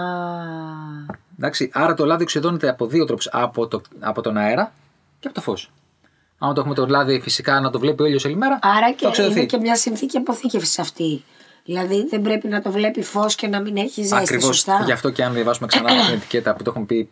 Εντάξει, 1.38 1.70
άρα 1.72 1.94
το 1.94 2.04
λάδι 2.04 2.22
οξυδώνεται 2.22 2.68
από 2.68 2.86
δύο 2.86 3.04
τρόπους. 3.04 3.28
Από, 3.32 3.66
το, 3.66 3.80
από 4.00 4.20
τον 4.22 4.36
αέρα 4.36 4.72
και 5.20 5.26
από 5.26 5.34
το 5.34 5.40
φως. 5.40 5.70
Αν 6.38 6.54
το 6.54 6.60
έχουμε 6.60 6.74
το 6.74 6.86
λάδι 6.86 7.20
φυσικά 7.20 7.60
να 7.60 7.70
το 7.70 7.78
βλέπει 7.78 8.02
ο 8.02 8.06
ήλιος 8.06 8.24
όλη 8.24 8.36
μέρα, 8.36 8.58
άρα 8.62 8.86
θα 8.86 8.92
και 8.92 9.06
οξυδωθεί. 9.06 9.36
είναι 9.36 9.46
και 9.46 9.58
μια 9.58 9.76
συνθήκη 9.76 10.16
αποθήκευσης 10.16 10.78
αυτή. 10.78 11.24
Δηλαδή 11.64 12.06
δεν 12.10 12.22
πρέπει 12.22 12.48
να 12.48 12.62
το 12.62 12.70
βλέπει 12.70 13.02
φως 13.02 13.34
και 13.34 13.46
να 13.48 13.60
μην 13.60 13.76
έχει 13.76 14.02
ζέστη. 14.02 14.16
Ακριβώς. 14.16 14.44
Σωστά; 14.44 14.82
Γι' 14.84 14.92
αυτό 14.92 15.10
και 15.10 15.24
αν 15.24 15.32
διαβάσουμε 15.32 15.66
ξανά 15.66 15.88
την 16.06 16.14
ετικέτα 16.14 16.54
που 16.54 16.62
το 16.62 16.70
έχουμε 16.70 16.84
πει 16.84 17.08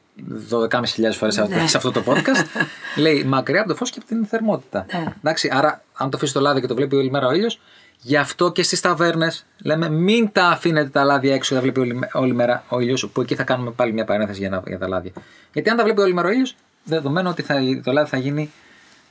12.500 0.50 1.12
φορές 1.12 1.36
Ναι. 1.36 1.66
σε 1.66 1.76
αυτό 1.76 1.90
το 1.92 2.02
podcast, 2.06 2.44
λέει 3.02 3.24
μακριά 3.24 3.60
από 3.60 3.68
το 3.68 3.74
φως 3.74 3.90
και 3.90 3.98
από 3.98 4.08
την 4.08 4.26
θερμότητα. 4.26 4.86
Ναι. 4.92 5.04
Εντάξει, 5.18 5.50
άρα 5.52 5.82
αν 5.92 6.10
το 6.10 6.16
αφήσει 6.16 6.32
το 6.32 6.40
λάδι 6.40 6.60
και 6.60 6.66
το 6.66 6.74
βλέπει 6.74 6.96
όλη 6.96 7.10
μέρα 7.10 7.26
ο 7.26 7.32
ήλιος, 7.32 7.60
γι' 8.00 8.17
αυτό 8.17 8.52
και 8.52 8.62
στις 8.62 8.81
ταβέρνες 8.81 9.45
λέμε 9.62 9.88
μην 9.90 10.33
τα 10.33 10.47
αφήνετε 10.47 10.88
τα 10.88 11.05
λάδια 11.05 11.35
έξω, 11.35 11.55
τα 11.55 11.61
βλέπει 11.61 11.81
όλη, 11.81 11.99
όλη 12.12 12.35
μέρα 12.35 12.64
ο 12.69 12.81
ήλιος, 12.81 13.09
που 13.12 13.21
εκεί 13.21 13.35
θα 13.35 13.43
κάνουμε 13.43 13.71
πάλι 13.71 13.93
μια 13.93 14.05
παρένθεση 14.05 14.38
για, 14.38 14.49
να- 14.49 14.62
για 14.67 14.78
τα 14.78 14.88
λάδια. 14.88 15.12
Γιατί 15.52 15.71
αν 15.71 15.76
τα 15.76 15.85
βλέπει 15.85 16.00
όλη 16.00 16.14
μέρα 16.14 16.28
ο 16.28 16.31
ήλιος, 16.31 16.55
δεδομένου 16.85 17.28
ότι 17.31 17.43
θα, 17.43 17.55
το 17.85 17.93
λάδι 17.93 18.09
θα 18.11 18.17
γίνει 18.17 18.50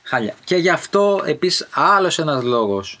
χάλια. 0.02 0.34
Και 0.44 0.56
γι' 0.56 0.70
αυτό 0.70 1.22
επίσης 1.26 1.68
άλλος 1.72 2.18
ένας 2.18 2.42
λόγος 2.42 3.00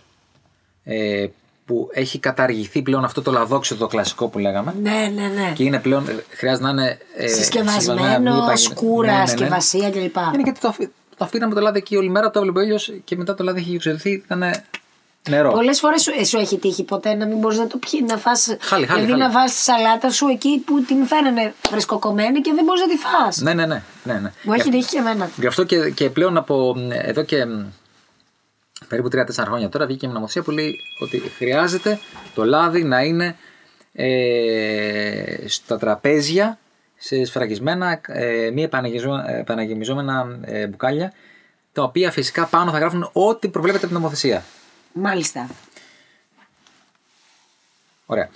ε, 0.84 1.26
που 1.66 1.88
έχει 1.92 2.18
καταργηθεί 2.18 2.82
πλέον 2.82 3.04
αυτό 3.04 3.22
το 3.22 3.30
λαδόξιδο 3.30 3.86
κλασικό 3.86 4.28
που 4.28 4.38
λέγαμε. 4.38 4.74
Ναι, 4.82 5.12
ναι, 5.14 5.26
ναι. 5.26 5.52
Και 5.54 5.64
είναι 5.64 5.78
πλέον, 5.78 6.08
ε, 6.08 6.24
χρειάζεται 6.30 6.64
να 6.64 6.70
είναι. 6.70 6.98
ε, 7.16 7.26
Συσκευασμένος, 7.26 8.34
μη 8.36 8.42
υπαγε- 8.42 8.56
σκούρα, 8.58 9.06
Ναι, 9.10 9.12
ναι, 9.16 9.20
ναι. 9.20 9.26
σκευασία 9.26 9.90
κλπ. 9.90 10.16
Είναι 10.16 10.42
γιατί 10.44 10.60
το, 10.60 10.68
αφή- 10.68 10.90
το 11.16 11.24
αφήναμε 11.24 11.54
το 11.54 11.60
λάδι 11.60 11.78
εκεί 11.78 11.96
όλη 11.96 12.08
μέρα, 12.10 12.30
το 12.30 12.38
έβλεπε 12.38 12.58
ο 12.58 12.62
ήλιος 12.62 12.92
και 13.04 13.16
μετά 13.16 13.34
το 13.34 13.44
λάδι 13.44 13.60
έχει 13.60 13.74
εξοδηθεί, 13.74 14.10
ήταν 14.10 14.44
νερό. 15.28 15.50
Πολλές 15.52 15.78
φορές 15.80 16.02
σου, 16.02 16.12
ε, 16.20 16.24
σου 16.24 16.38
έχει 16.38 16.58
τύχει 16.58 16.84
ποτέ 16.84 17.14
να 17.14 17.26
μην 17.26 17.38
μπορείς 17.38 17.58
να 17.58 17.66
το 17.66 17.78
πιει, 17.78 18.04
να 18.08 18.16
φας, 18.16 18.56
Χάλι, 18.60 18.86
χάλι, 18.86 19.00
δηλαδή 19.04 19.20
χάλι. 19.20 19.32
να 19.34 19.40
φας 19.40 19.54
τη 19.54 19.60
σαλάτα 19.60 20.10
σου 20.10 20.26
εκεί 20.28 20.62
που 20.66 20.82
την 20.82 21.06
φέρνανε 21.06 21.54
φρεσκοκομμένη 21.70 22.40
και 22.40 22.52
δεν 22.54 22.64
μπορείς 22.64 22.80
να 22.80 22.88
τη 22.88 22.96
φας. 22.96 23.36
Ναι, 23.40 23.54
ναι, 23.54 23.66
ναι. 23.66 23.82
ναι, 24.04 24.12
ναι. 24.12 24.32
Μου 24.42 24.52
έχει 24.52 24.62
Γι' 24.62 24.70
τύχει 24.70 24.88
και 24.90 24.98
εμένα. 24.98 25.30
Γι' 25.36 25.46
αυτό 25.46 25.64
και, 25.64 25.90
και 25.90 26.10
πλέον 26.10 26.36
από 26.36 26.74
μ, 26.76 26.88
εδώ 26.92 27.22
και 27.22 27.44
μ, 27.44 27.64
περίπου 28.88 29.08
3-4 29.12 29.20
χρόνια 29.46 29.68
τώρα 29.68 29.86
βγήκε 29.86 30.04
μια 30.06 30.14
νομοθεσία 30.14 30.42
που 30.42 30.50
λέει 30.50 30.74
ότι 31.00 31.18
χρειάζεται 31.36 31.98
το 32.34 32.44
λάδι 32.44 32.82
να 32.84 33.00
είναι 33.02 33.36
ε, 33.92 35.48
στα 35.48 35.78
τραπέζια 35.78 36.58
σε 36.96 37.24
σφραγισμένα 37.24 38.00
ε, 38.06 38.50
μη 38.52 38.62
επαναγγιζο- 38.62 39.24
επαναγεμιζόμενα 39.28 40.38
ε, 40.44 40.66
μπουκάλια 40.66 41.12
τα 41.72 41.82
οποία 41.82 42.10
φυσικά 42.10 42.44
πάνω 42.46 42.70
θα 42.70 42.78
γράφουν 42.78 43.10
ό,τι 43.12 43.48
προβλέπεται 43.48 43.84
από 43.84 43.92
την 43.92 44.02
νομοθεσία. 44.02 44.44
Μάλιστα. 44.92 45.48
Ωραία. 48.06 48.28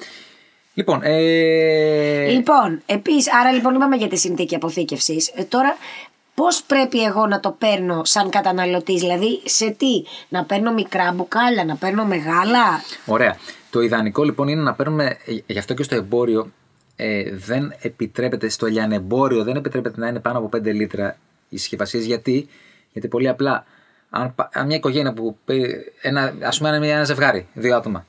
Λοιπόν, 0.75 1.01
ε, 1.03 2.31
Λοιπόν, 2.31 2.83
επίσης, 2.87 3.33
άρα 3.35 3.53
λοιπόν 3.53 3.75
είπαμε 3.75 3.97
για 3.97 4.09
τη 4.09 4.17
συνθήκη 4.17 4.55
αποθήκευσης. 4.55 5.33
τώρα, 5.49 5.77
πώς 6.35 6.63
πρέπει 6.63 7.03
εγώ 7.03 7.27
να 7.27 7.41
το 7.41 7.51
παίρνω 7.59 8.05
σαν 8.05 8.31
καταναλωτής, 8.31 9.01
δηλαδή 9.01 9.43
σε 9.45 9.71
τι, 9.71 10.05
να 10.29 10.45
παίρνω 10.45 10.73
μικρά 10.73 11.13
μπουκάλια, 11.13 11.65
να 11.65 11.77
παίρνω 11.77 12.05
μεγάλα; 12.05 12.83
Ωραία. 13.07 13.37
Το 13.71 13.81
ιδανικό 13.81 14.25
λοιπόν 14.25 14.49
είναι 14.49 14.63
να 14.63 14.75
παίρνουμε, 14.75 15.05
ε, 15.05 15.37
γι' 15.47 15.59
αυτό 15.59 15.75
και 15.75 15.83
στο 15.83 15.95
εμπόριο 15.95 16.53
ε, 16.97 17.37
δεν 17.37 17.75
επιτρέπεται, 17.81 18.49
στο 18.49 18.67
λιανεμπόριο 18.67 19.45
δεν 19.45 19.57
επιτρέπεται 19.57 20.01
να 20.01 20.09
είναι 20.09 20.21
πάνω 20.21 20.39
από 20.39 20.49
5 20.57 20.63
λίτρα 20.65 21.17
οι 21.49 21.57
συσκευασίες. 21.57 22.05
Γιατί; 22.05 22.49
Γιατί 22.93 23.09
πολύ 23.09 23.29
απλά, 23.29 23.65
αν, 24.15 24.35
πα- 24.35 24.49
αν 24.53 24.67
μια 24.67 24.77
οικογένεια 24.77 25.13
που, 25.13 25.39
πει- 25.45 25.93
ένα, 26.01 26.33
ας 26.43 26.59
πούμε 26.59 26.77
ένα, 26.77 26.87
ένα 26.87 27.05
ζευγάρι, 27.05 27.47
δύο 27.55 27.77
άτομα, 27.77 28.07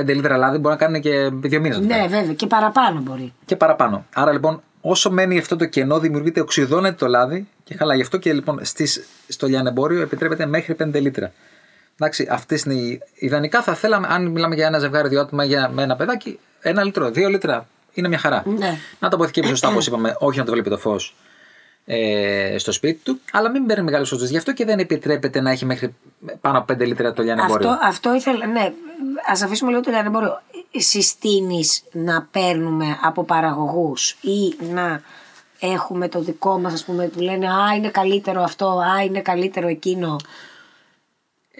5 0.00 0.04
λίτρα 0.14 0.36
λάδι 0.36 0.58
μπορεί 0.58 0.74
να 0.74 0.80
κάνουν 0.80 1.00
και 1.00 1.30
δύο 1.32 1.60
μήνες. 1.60 1.78
Ναι, 1.78 2.06
βέβαια, 2.08 2.32
και 2.34 2.46
παραπάνω 2.46 3.00
μπορεί. 3.00 3.32
Και 3.44 3.56
παραπάνω. 3.56 4.06
Άρα 4.14 4.32
λοιπόν, 4.32 4.62
όσο 4.80 5.10
μένει 5.10 5.38
αυτό 5.38 5.56
το 5.56 5.64
κενό, 5.66 5.98
δημιουργείται, 5.98 6.40
οξυδώνεται 6.40 6.94
το 6.94 7.06
λάδι 7.06 7.48
και 7.64 7.74
χαλάει. 7.76 7.96
Γι' 7.96 8.02
αυτό 8.02 8.16
και 8.18 8.32
λοιπόν 8.32 8.58
στις, 8.62 9.04
στο 9.28 9.46
λιανεμπόριο 9.46 10.00
επιτρέπεται 10.02 10.46
μέχρι 10.46 10.76
5 10.82 11.00
λίτρα. 11.00 11.32
Εντάξει, 12.00 12.28
αυτές 12.30 12.62
είναι 12.62 12.74
οι. 12.74 13.00
Ιδανικά 13.14 13.62
θα 13.62 13.74
θέλαμε, 13.74 14.06
αν 14.10 14.26
μιλάμε 14.26 14.54
για 14.54 14.66
ένα 14.66 14.78
ζευγάρι, 14.78 15.08
δύο 15.08 15.20
άτομα 15.20 15.44
για, 15.44 15.68
με 15.68 15.82
ένα 15.82 15.96
παιδάκι, 15.96 16.38
ένα 16.60 16.84
λίτρο, 16.84 17.10
δύο 17.10 17.28
λίτρα 17.28 17.66
είναι 17.92 18.08
μια 18.08 18.18
χαρά. 18.18 18.42
Ναι. 18.46 18.78
Να 18.98 19.08
το 19.08 19.16
αποθηκεύει 19.16 19.46
σωστά, 19.48 19.68
όπως 19.68 19.86
είπαμε, 19.86 20.16
όχι 20.18 20.38
να 20.38 20.44
το 20.44 20.52
βλέπει 20.52 20.70
το 20.70 20.78
φως 20.78 21.14
ε, 21.90 22.54
στο 22.58 22.72
σπίτι 22.72 23.00
του, 23.04 23.20
αλλά 23.32 23.50
μην 23.50 23.66
παίρνει 23.66 23.84
μεγάλες 23.84 24.08
ποσότητε. 24.08 24.30
Γι' 24.32 24.38
αυτό 24.38 24.52
και 24.52 24.64
δεν 24.64 24.78
επιτρέπεται 24.78 25.40
να 25.40 25.50
έχει 25.50 25.64
μέχρι 25.64 25.94
πάνω 26.40 26.58
από 26.58 26.72
5 26.74 26.86
λίτρα 26.86 27.12
το 27.12 27.22
λιανεμπόριο. 27.22 27.70
Αυτό, 27.70 27.86
αυτό 27.86 28.14
ήθελα. 28.14 28.46
Ναι, 28.46 28.72
ας 29.26 29.42
αφήσουμε 29.42 29.70
λίγο 29.70 29.82
το 29.82 29.90
λιανεμπόριο. 29.90 30.40
Συστήνεις 30.72 31.82
να 31.92 32.28
παίρνουμε 32.30 32.98
από 33.02 33.24
παραγωγούς 33.24 34.10
ή 34.10 34.56
να 34.72 35.00
έχουμε 35.60 36.08
το 36.08 36.20
δικό 36.20 36.58
μας, 36.58 36.72
ας 36.72 36.84
πούμε, 36.84 37.06
που 37.06 37.20
λένε 37.20 37.46
Α, 37.48 37.74
είναι 37.76 37.88
καλύτερο 37.88 38.42
αυτό, 38.42 38.66
Α, 38.66 39.02
είναι 39.02 39.20
καλύτερο 39.20 39.68
εκείνο. 39.68 40.16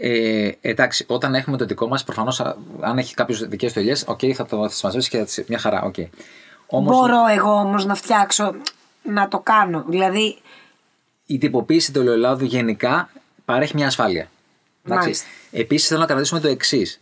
Ε, 0.00 0.50
εντάξει, 0.60 1.04
όταν 1.08 1.34
έχουμε 1.34 1.56
το 1.56 1.64
δικό 1.64 1.88
μας, 1.88 2.04
προφανώς 2.04 2.40
αν 2.80 2.98
έχει 2.98 3.14
κάποιες 3.14 3.40
δικές 3.40 3.72
του 3.72 3.78
ελιές, 3.78 4.04
οκ, 4.06 4.20
θα 4.34 4.46
το 4.46 4.56
μαζέψεις 4.58 5.08
και 5.08 5.18
θα 5.18 5.24
τις- 5.24 5.44
μια 5.48 5.58
χαρά. 5.58 5.90
Okay. 5.90 6.08
Όμως 6.66 6.96
Μπορώ 6.98 7.26
εγώ 7.36 7.50
όμως 7.52 7.84
να 7.84 7.94
φτιάξω, 7.94 8.54
να 9.08 9.28
το 9.28 9.38
κάνω. 9.38 9.84
Δηλαδή, 9.88 10.38
η 11.26 11.38
τυποποίηση 11.38 11.92
του 11.92 12.00
ελαιολάδου 12.00 12.44
γενικά 12.44 13.10
παρέχει 13.44 13.74
μια 13.74 13.86
ασφάλεια. 13.86 14.30
Μάλιστα. 14.82 15.26
Επίσης, 15.50 15.88
θέλω 15.88 16.00
να 16.00 16.06
κρατήσουμε 16.06 16.40
το 16.40 16.48
εξής. 16.48 17.00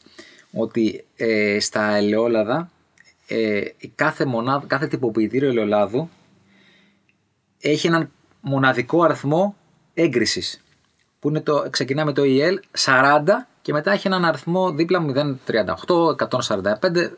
Ότι 0.53 1.05
ε, 1.17 1.61
στα 1.61 1.95
ελαιόλαδα, 1.95 2.71
ε, 3.27 3.61
κάθε, 3.95 4.25
μονάδα, 4.25 4.67
κάθε 4.67 4.87
τυποποιητήριο 4.87 5.49
ελαιολάδου 5.49 6.11
έχει 7.61 7.87
έναν 7.87 8.11
μοναδικό 8.41 9.03
αριθμό 9.03 9.57
έγκρισης. 9.95 10.61
Που 11.21 11.29
είναι 11.29 11.41
το, 11.41 11.67
ξεκινά 11.71 12.05
με 12.05 12.13
το 12.13 12.23
EL 12.25 12.59
40 12.85 13.23
και 13.63 13.73
μετά 13.73 13.93
έχει 13.93 14.07
έναν 14.07 14.25
αριθμό 14.25 14.71
δίπλα 14.71 15.05
038, 15.47 15.65
145. 16.17 17.11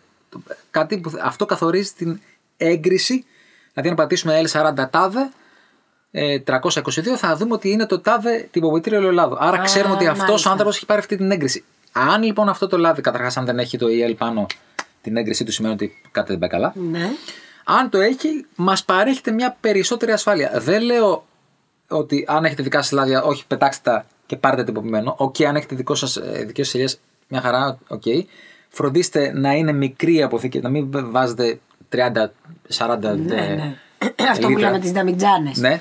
Κάτι 0.70 0.98
που 0.98 1.12
αυτό 1.22 1.46
καθορίζει 1.46 1.92
την 1.92 2.20
έγκριση. 2.56 3.24
Δηλαδή, 3.80 3.88
αν 3.88 3.94
πατήσουμε 3.94 4.40
EL40 4.44 4.90
τάδε, 4.90 5.30
ε, 6.10 6.38
322 6.46 7.16
θα 7.16 7.36
δούμε 7.36 7.54
ότι 7.54 7.70
είναι 7.70 7.86
το 7.86 8.00
τάδε 8.00 8.48
τυποποιητήριο 8.50 8.98
ελαιολάδου. 8.98 9.36
Άρα 9.38 9.60
Α, 9.60 9.62
ξέρουμε 9.64 9.94
ότι 9.94 10.06
αυτός 10.06 10.24
ο 10.24 10.26
μάλιστα. 10.28 10.50
άνθρωπος 10.50 10.76
έχει 10.76 10.86
πάρει 10.86 11.00
αυτή 11.00 11.16
την 11.16 11.30
έγκριση. 11.30 11.64
Αν 11.92 12.22
λοιπόν 12.22 12.48
αυτό 12.48 12.66
το 12.66 12.78
λάδι, 12.78 13.00
καταρχάς, 13.00 13.36
αν 13.36 13.44
δεν 13.44 13.58
έχει 13.58 13.78
το 13.78 13.86
EL 13.90 14.14
πάνω 14.18 14.46
την 15.02 15.16
έγκρισή 15.16 15.44
του, 15.44 15.52
σημαίνει 15.52 15.74
ότι 15.74 16.00
κάτι 16.10 16.28
δεν 16.30 16.38
πάει 16.38 16.48
καλά. 16.48 16.72
ναι. 16.90 17.10
Αν 17.64 17.90
το 17.90 17.98
έχει, 17.98 18.46
μας 18.54 18.84
παρέχεται 18.84 19.30
μια 19.30 19.56
περισσότερη 19.60 20.12
ασφάλεια. 20.12 20.50
Δεν 20.54 20.82
λέω 20.82 21.26
ότι 21.88 22.24
αν 22.28 22.44
έχετε 22.44 22.62
δικά 22.62 22.82
σας 22.82 22.92
λάδια, 22.92 23.22
όχι 23.22 23.46
πετάξτε 23.46 23.90
τα 23.90 24.06
και 24.26 24.36
πάρτε 24.36 24.64
τυποποιημένο. 24.64 25.14
Οκ, 25.18 25.40
αν 25.40 25.56
έχετε 25.56 25.74
δικό 25.74 25.94
σας, 25.94 26.16
ε, 26.16 26.44
δικές 26.46 26.66
σας 26.66 26.74
ελιές, 26.74 27.00
μια 27.28 27.40
χαρά, 27.40 27.78
οκ. 27.88 28.02
Φροντίστε 28.68 29.32
να 29.34 29.52
είναι 29.52 29.72
μικρή 29.72 30.14
η 30.14 30.22
αποθήκη, 30.22 30.60
να 30.60 30.68
μην 30.68 30.88
βάζετε 31.10 31.60
30-40 31.96 31.96
Ναι, 33.00 33.34
ε, 33.36 33.54
ναι. 33.54 33.74
Αυτό 34.30 34.46
που 34.46 34.52
λίτρα. 34.52 34.66
λέμε 34.70 34.78
τις 34.78 34.92
νταμιτζάνες. 34.92 35.50
Ναι. 35.54 35.80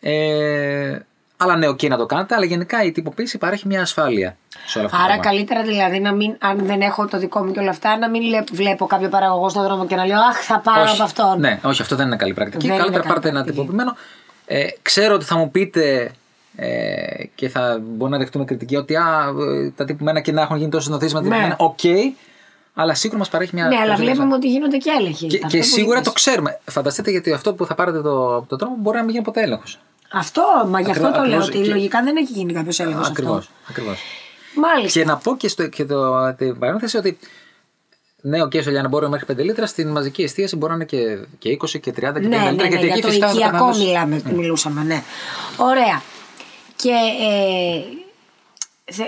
Ε, 0.00 0.98
αλλά 1.36 1.56
ναι, 1.56 1.68
οκ 1.68 1.82
να 1.82 1.96
το 1.96 2.06
κάνετε, 2.06 2.34
αλλά 2.34 2.44
γενικά 2.44 2.82
η 2.84 2.92
τυποποίηση 2.92 3.38
παρέχει 3.38 3.66
μια 3.66 3.80
ασφάλεια 3.80 4.36
σε 4.66 4.78
όλα 4.78 4.86
αυτά 4.86 4.98
τα 4.98 5.04
Άρα 5.04 5.12
πράγματα. 5.20 5.28
καλύτερα 5.28 5.62
δηλαδή 5.62 6.00
να 6.00 6.12
μην, 6.12 6.36
αν 6.40 6.58
δεν 6.66 6.80
έχω 6.80 7.06
το 7.06 7.18
δικό 7.18 7.44
μου 7.44 7.52
και 7.52 7.60
όλα 7.60 7.70
αυτά, 7.70 7.98
να 7.98 8.08
μην 8.08 8.22
λέ- 8.22 8.52
βλέπω 8.52 8.86
κάποιο 8.86 9.08
παραγωγό 9.08 9.48
στον 9.48 9.62
δρόμο 9.62 9.86
και 9.86 9.94
να 9.96 10.06
λέω 10.06 10.18
Αχ, 10.18 10.36
θα 10.44 10.58
πάρω 10.58 10.82
όχι, 10.82 10.92
από 10.94 11.02
αυτόν. 11.02 11.40
Ναι, 11.40 11.58
όχι, 11.62 11.82
αυτό 11.82 11.96
δεν 11.96 12.06
είναι 12.06 12.16
καλή 12.16 12.34
πρακτική. 12.34 12.66
Δεν 12.66 12.74
είναι 12.74 12.76
Καλύτερα 12.82 13.02
καλή 13.02 13.14
πάρτε 13.14 13.28
ένα 13.28 13.42
πρακτική. 13.42 13.60
τυποποιημένο. 13.66 13.96
Ε, 14.46 14.66
ξέρω 14.82 15.14
ότι 15.14 15.24
θα 15.24 15.36
μου 15.36 15.50
πείτε 15.50 16.10
ε, 16.56 17.24
και 17.34 17.48
θα 17.48 17.78
μπορεί 17.82 18.10
να 18.12 18.18
δεχτούμε 18.18 18.44
κριτική 18.44 18.76
ότι 18.76 18.96
α, 18.96 19.32
ε, 19.64 19.70
τα 19.76 19.84
τυποποιημένα 19.84 20.20
κοινά 20.20 20.42
έχουν 20.42 20.56
γίνει 20.56 20.70
τόσο 20.70 20.84
συνοδείς 20.84 21.14
με 21.14 21.20
τα 21.22 21.28
Ναι. 21.28 21.34
τυποποιημένα. 21.34 21.56
Οκ, 21.58 22.14
αλλά 22.74 22.94
σίγουρα 22.94 23.18
μας 23.18 23.28
παρέχει 23.28 23.54
μια. 23.54 23.66
Ναι, 23.66 23.76
αλλά 23.76 23.94
πολύ 23.94 24.04
βλέπουμε 24.10 24.34
ότι 24.34 24.48
γίνονται 24.48 24.76
και 24.76 24.90
έλεγχοι. 24.98 25.26
Και, 25.26 25.36
Αυτό 25.36 25.48
και 25.48 25.58
που 25.58 25.64
σίγουρα 25.64 25.94
είπες. 25.96 26.06
το 26.08 26.12
ξέρουμε. 26.12 26.58
Φανταστείτε 26.64 27.10
γιατί 27.10 27.32
αυτό 27.32 27.54
που 27.54 27.66
θα 27.66 27.74
πάρετε 27.74 28.00
το, 28.00 28.36
από 28.36 28.48
το 28.48 28.56
δρόμο 28.56 28.76
μπορεί 28.78 28.96
να 28.96 29.02
μην 29.02 29.12
γίνει 29.12 29.24
ποτέ 29.24 29.42
έλεγχος. 29.42 29.78
Αυτό, 30.12 30.42
μα 30.68 30.80
γι' 30.80 30.90
αυτό 30.90 31.06
Ακριβώς- 31.06 31.22
το 31.24 31.28
λέω 31.28 31.38
ακριβώς 31.38 31.48
ότι 31.48 31.58
και- 31.68 31.74
λογικά 31.74 32.02
δεν 32.02 32.16
έχει 32.16 32.32
γίνει 32.32 32.52
κάποιος 32.52 32.80
έλεγχος. 32.80 33.08
Ακριβώς. 33.08 33.50
Ακριβώς. 33.68 33.98
Μάλιστα. 34.54 35.00
Και 35.00 35.06
να 35.06 35.16
πω 35.16 35.36
και, 35.36 35.48
στο, 35.48 35.66
και 35.66 35.84
το, 35.84 36.34
την 36.34 36.58
παρένθεση 36.58 36.96
ότι 36.96 37.18
ναι, 38.22 38.42
οκ, 38.42 38.52
στο 38.60 38.70
λιανεμπόριο 38.70 39.08
μέχρι 39.08 39.26
5 39.34 39.44
λίτρα, 39.44 39.66
στην 39.66 39.88
μαζική 39.88 40.22
εστίαση 40.22 40.56
μπορεί 40.56 40.70
να 40.72 40.76
είναι 40.76 40.84
και, 40.84 41.18
και 41.38 41.56
20 41.62 41.80
και 41.80 41.90
30 41.90 41.92
και 41.94 42.00
50 42.00 42.12
Ναι, 42.12 42.20
ναι, 42.20 42.36
λίτρα. 42.50 42.52
ναι, 42.52 42.68
γιατί 42.68 42.84
για 42.84 42.92
εκεί 42.92 43.00
το 43.00 43.06
φυσικά 43.08 43.26
θα 43.26 43.32
το 43.32 43.38
οικιακό 43.38 43.52
καταναλώσει. 43.56 43.84
μιλάμε, 43.86 44.22
μιλούσαμε, 44.36 44.82
ναι. 44.82 45.02
Ωραία. 45.56 46.02
Και 46.76 46.90
ε, 46.90 47.80
θε- 47.80 48.09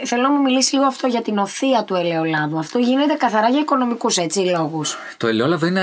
θέλω 0.04 0.22
να 0.22 0.30
μου 0.30 0.42
μιλήσεις 0.42 0.72
λίγο 0.72 0.84
αυτό 0.84 1.06
για 1.06 1.22
την 1.22 1.38
οθεία 1.38 1.84
του 1.84 1.94
ελαιολάδου. 1.94 2.58
Αυτό 2.58 2.78
γίνεται 2.78 3.14
καθαρά 3.14 3.48
για 3.48 3.60
οικονομικούς 3.60 4.16
έτσι 4.16 4.40
λόγους. 4.40 4.96
Το 5.16 5.26
ελαιόλαδο 5.26 5.66
είναι 5.66 5.82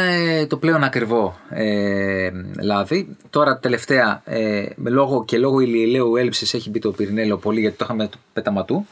το 0.50 0.58
πλέον 0.58 0.84
ακριβό 0.84 1.40
ε, 1.50 2.30
λάδι. 2.62 3.18
Τώρα 3.30 3.60
τελευταία, 3.60 4.22
ε, 4.26 4.66
με 4.76 4.90
λόγω 4.90 5.26
και 5.26 5.38
λόγω 5.38 5.60
ηλιελαίου 5.60 6.16
έλλειψης 6.16 6.54
έχει 6.54 6.70
μπει 6.70 6.80
το 6.80 6.92
πυρηνέλαιο 6.92 7.38
πολύ 7.38 7.60
γιατί 7.60 7.78
το 7.78 7.86
είχαμε 7.86 8.08
του 8.08 8.20
πεταματού. 8.34 8.86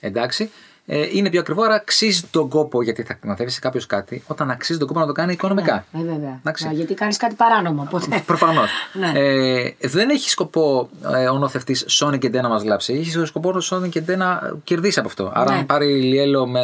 Εντάξει. 0.00 0.50
Ε, 0.86 1.08
είναι 1.12 1.30
πιο 1.30 1.40
ακριβό, 1.40 1.62
άρα 1.62 1.74
αξίζει 1.74 2.22
τον 2.30 2.48
κόπο 2.48 2.82
γιατί 2.82 3.02
θα 3.02 3.18
μαθαίνεις 3.22 3.54
σε 3.54 3.60
κάποιος 3.60 3.86
κάτι 3.86 4.22
όταν 4.26 4.50
αξίζει 4.50 4.78
τον 4.78 4.88
κόπο 4.88 5.00
να 5.00 5.06
το 5.06 5.12
κάνει 5.12 5.32
οικονομικά. 5.32 5.84
Ε, 5.92 5.98
βέβαια. 6.02 6.36
Εντάξει. 6.40 6.66
Α, 6.68 6.72
γιατί 6.72 6.94
κάνεις 6.94 7.16
κάτι 7.16 7.34
παράνομο. 7.34 7.82
Οπότε. 7.82 8.22
Προφανώς. 8.26 8.70
Ναι. 8.92 9.12
ε, 9.14 9.74
δεν 9.80 10.10
έχει 10.10 10.30
σκοπό 10.30 10.88
ε, 11.14 11.28
ο 11.28 11.38
νοθευτής 11.38 11.86
Sony 12.00 12.18
και 12.18 12.28
Nte 12.28 12.40
να 12.42 12.48
μας 12.48 12.62
βλάψει. 12.62 12.92
Έχει 12.92 13.24
σκοπό 13.26 13.48
ο 13.50 13.58
Sony 13.70 13.88
και 13.88 14.02
Nte 14.06 14.16
να 14.16 14.56
κερδίσει 14.64 14.98
από 14.98 15.08
αυτό. 15.08 15.32
Άρα, 15.34 15.52
Ναι. 15.52 15.58
αν 15.58 15.66
πάρει 15.66 15.86
ηλιέλαιο 15.98 16.46
με 16.46 16.62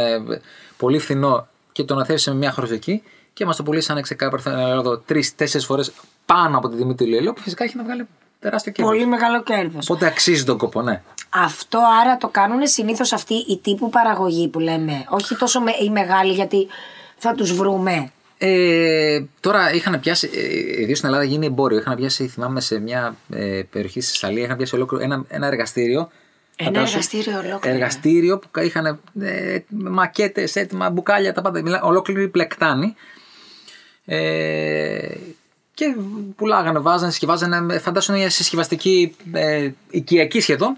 πολύ 0.76 0.98
φθηνό 0.98 1.46
και 1.72 1.84
τον 1.84 2.00
αθέρισε 2.00 2.30
με 2.30 2.36
μια 2.36 2.50
χρωστική 2.52 3.02
και 3.32 3.44
μας 3.44 3.56
το 3.56 3.62
πουλήσανε 3.62 4.00
ξεκάθαρα 4.00 4.60
ελαιόλαδο 4.60 4.98
τρει-τέσσερι 4.98 5.64
φορές 5.64 5.92
πάνω 6.26 6.58
από 6.58 6.68
τη 6.68 6.76
τιμή 6.76 6.94
του 6.94 7.04
ηλίου, 7.04 7.32
που 7.32 7.40
φυσικά 7.40 7.64
έχει 7.64 7.76
να 7.76 7.82
βγάλει 7.82 8.06
τεράστιο 8.40 8.72
κέρδος. 8.72 8.94
Πολύ 8.94 9.06
μεγάλο 9.06 9.42
κέρδος. 9.42 9.90
Οπότε 9.90 10.06
αξίζει 10.06 10.44
τον 10.44 10.58
κόπο, 10.58 10.82
ναι. 10.82 11.02
Αυτό 11.30 11.80
άρα 12.02 12.16
το 12.16 12.28
κάνουν 12.28 12.66
συνήθως 12.66 13.12
αυτοί 13.12 13.34
οι 13.34 13.58
τύπου 13.62 13.90
παραγωγή 13.90 14.48
που 14.48 14.58
λέμε. 14.58 15.04
Όχι 15.08 15.36
τόσο 15.36 15.60
με, 15.60 15.70
οι 15.84 15.90
μεγάλοι 15.90 16.32
γιατί 16.32 16.66
θα 17.16 17.34
τους 17.34 17.52
βρούμε. 17.52 18.12
Ε, 18.38 19.20
τώρα 19.40 19.72
είχαν 19.72 20.00
πιάσει, 20.00 20.30
ε, 20.34 20.80
ιδίως 20.82 20.98
στην 20.98 21.08
Ελλάδα 21.08 21.24
γίνει 21.26 21.46
εμπόριο. 21.46 21.78
Είχαν 21.78 21.96
πιάσει, 21.96 22.26
θυμάμαι, 22.26 22.60
σε 22.60 22.78
μια 22.78 23.16
ε, 23.32 23.62
περιοχή 23.70 24.00
στη 24.00 24.10
Θεσσαλία, 24.10 24.44
είχαν 24.44 24.56
πιάσει 24.56 24.74
ολόκληρο 24.74 25.04
ένα, 25.04 25.24
ένα 25.28 25.46
εργαστήριο. 25.46 26.10
Ένα 26.56 26.70
Φαντάσου, 26.70 26.90
εργαστήριο 26.92 27.32
ολόκληρο. 27.38 27.74
Εργαστήριο 27.74 28.38
που 28.38 28.48
είχαν 28.60 29.00
ε, 29.20 29.58
μακέτες, 29.68 30.56
έτοιμα, 30.56 30.90
μπουκάλια, 30.90 31.32
τα 31.32 31.42
πάντα. 31.42 31.62
μιλά- 31.62 31.82
Ολόκληρη 31.82 32.28
πλεκτάνη. 32.28 32.94
Ε, 34.04 35.08
και 35.74 35.94
πουλάγανε, 36.36 36.78
βάζανε, 36.78 37.10
συσκευάζανε. 37.10 37.78
Φαντάσου 37.78 38.12
μια 38.12 38.30
συσκευαστική 38.30 39.16
ε, 39.32 39.70
οικιακή 39.90 40.40
σχεδόν. 40.40 40.76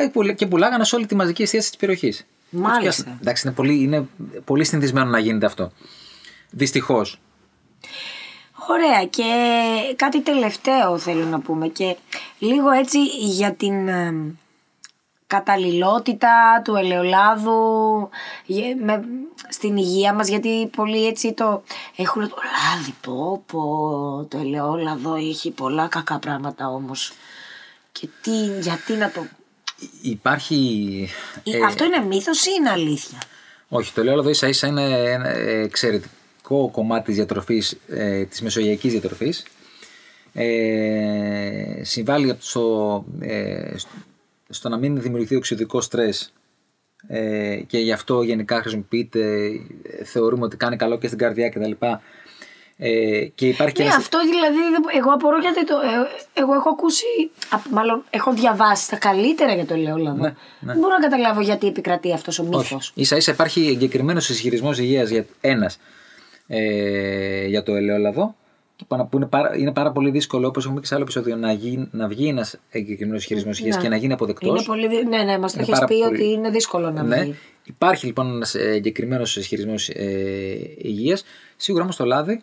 Ε, 0.00 0.06
που- 0.06 0.34
Και 0.34 0.46
πουλάγανε 0.46 0.84
σε 0.84 0.96
όλη 0.96 1.06
τη 1.06 1.14
μαζική 1.14 1.42
εστίαση 1.42 1.68
της 1.70 1.78
περιοχής. 1.78 2.26
Μάλιστα. 2.50 3.16
Εντάξει, 3.20 3.46
είναι 3.46 3.54
πολύ, 3.56 3.82
είναι 3.82 4.08
πολύ 4.44 4.64
συνηθισμένο 4.64 5.10
να 5.10 5.18
γίνεται 5.18 5.46
αυτό. 5.46 5.70
Δυστυχώς. 6.50 7.20
Ωραία 8.70 9.04
και 9.04 9.24
κάτι 9.96 10.20
τελευταίο 10.20 10.98
θέλω 10.98 11.24
να 11.24 11.40
πούμε 11.40 11.68
και 11.68 11.96
λίγο 12.38 12.70
έτσι 12.70 13.04
για 13.20 13.52
την 13.52 13.88
ε, 13.88 14.14
καταλληλότητα 15.26 16.62
του 16.64 16.74
ελαιολάδου 16.76 18.08
γε- 18.46 18.76
με, 18.82 19.04
στην 19.48 19.76
υγεία 19.76 20.14
μας 20.14 20.28
γιατί 20.28 20.66
πολλοί 20.76 21.06
έτσι 21.06 21.32
το 21.32 21.62
έχουν 21.96 22.28
το 22.28 22.36
λάδι 22.36 22.94
πω 23.00 23.42
πω 23.46 24.26
το 24.30 24.38
ελαιόλαδο 24.38 25.14
έχει 25.14 25.50
πολλά 25.50 25.86
κακά 25.88 26.18
πράγματα 26.18 26.68
όμως 26.68 27.12
και 27.92 28.08
τι, 28.22 28.44
γιατί 28.60 28.92
να 28.92 29.10
το... 29.10 29.26
Υπάρχει. 30.02 31.08
Ε, 31.44 31.64
Αυτό 31.64 31.84
είναι 31.84 31.98
μύθος 31.98 32.46
ή 32.46 32.50
είναι 32.58 32.70
αλήθεια; 32.70 33.18
Όχι, 33.68 33.92
το 33.92 34.00
ελαιόλαδο 34.00 34.28
ίσα 34.28 34.48
ίσα 34.48 34.66
είναι 34.66 35.10
ένα 35.12 35.28
εξαιρετικό 35.28 36.70
κομμάτι 36.72 37.04
της 37.04 37.14
διατροφής, 37.14 37.78
ε, 37.88 38.24
της 38.24 38.42
μεσογειακής 38.42 38.92
διατροφής. 38.92 39.44
Ε, 40.32 41.80
συμβάλλει 41.82 42.36
στο, 42.38 43.04
ε, 43.20 43.74
στο 44.48 44.68
να 44.68 44.76
μην 44.76 45.00
δημιουργηθεί 45.00 45.36
οξυδικό 45.36 45.80
στρες 45.80 46.32
ε, 47.06 47.56
και 47.66 47.78
γι' 47.78 47.92
αυτό 47.92 48.22
γενικά 48.22 48.60
χρησιμοποιείται, 48.60 49.46
ε, 49.82 50.04
θεωρούμε 50.04 50.44
ότι 50.44 50.56
κάνει 50.56 50.76
καλό 50.76 50.98
και 50.98 51.06
στην 51.06 51.18
καρδιά 51.18 51.48
κτλ. 51.48 51.72
Ε, 52.80 53.24
και 53.34 53.46
υπάρχει 53.48 53.74
και 53.74 53.82
Ναι, 53.82 53.88
ένας- 53.88 53.98
αυτό 54.00 54.18
δηλαδή, 54.20 54.56
δεν- 54.70 54.84
εγώ 54.98 55.10
απορώ 55.12 55.38
γιατί 55.38 55.64
το, 55.66 55.74
ε, 55.74 56.40
εγώ 56.40 56.54
έχω 56.54 56.68
ακούσει, 56.68 57.04
α, 57.50 57.56
μάλλον 57.70 58.04
έχω 58.10 58.32
διαβάσει 58.32 58.90
τα 58.90 58.96
καλύτερα 58.96 59.54
για 59.54 59.64
το 59.66 59.74
ελαιόλαδο. 59.74 60.16
Ναι, 60.22 60.28
ναι. 60.28 60.34
Δεν 60.72 60.76
μπορώ 60.78 60.92
να 60.92 60.98
καταλάβω 61.08 61.40
γιατί 61.40 61.66
επικρατεί 61.66 62.12
αυτός 62.12 62.38
ο 62.38 62.42
μύθος. 62.44 62.92
Ίσα 62.94 63.16
ίσα 63.16 63.32
υπάρχει 63.32 63.66
εγκεκριμένος 63.68 64.28
ισχυρισμός 64.28 64.78
υγείας 64.78 65.08
για 65.10 65.24
ένας 65.40 65.78
ε, 66.46 67.46
για 67.46 67.62
το 67.62 67.74
ελαιόλαδο. 67.74 68.34
και 68.76 68.84
πάνω- 68.88 69.04
Που 69.04 69.16
είναι 69.16 69.26
πάρα, 69.26 69.56
είναι 69.56 69.72
πάρα 69.72 69.92
πολύ 69.92 70.10
δύσκολο, 70.10 70.46
όπως 70.48 70.62
έχουμε 70.62 70.74
πει 70.76 70.80
και 70.82 70.86
σε 70.88 70.94
άλλο 70.94 71.02
επεισόδιο, 71.04 71.36
να, 71.36 71.52
γι, 71.52 71.88
να 71.90 72.08
βγει 72.08 72.28
ένας 72.28 72.56
εγκεκριμένος 72.70 73.20
ισχυρισμός 73.20 73.58
υγείας 73.58 73.76
Ναι. 73.76 73.82
και 73.82 73.88
να 73.88 73.96
γίνει 73.96 74.12
αποδεκτός. 74.12 74.50
Είναι 74.50 74.62
πολύ, 74.66 74.88
δυ- 74.88 75.08
ναι, 75.08 75.22
ναι, 75.22 75.38
μας 75.38 75.52
το 75.52 75.58
Είναι 75.60 75.66
έχεις 75.68 75.74
πάρα 75.80 75.86
πει 75.86 75.98
πολύ- 76.00 76.14
ότι 76.14 76.24
είναι 76.32 76.50
δύσκολο 76.50 76.90
να 76.90 77.02
Ναι. 77.02 77.20
βγει. 77.22 77.34
Υπάρχει 77.64 78.06
λοιπόν 78.06 78.30
ένας 78.34 78.54
εγκεκριμένος 78.54 79.36
ισχυρισμός 79.36 79.88
ε, 79.88 80.04
υγείας. 80.78 81.24
Σίγουρα 81.56 81.82
όμως 81.82 81.96
το 81.96 82.04
λάδι 82.04 82.42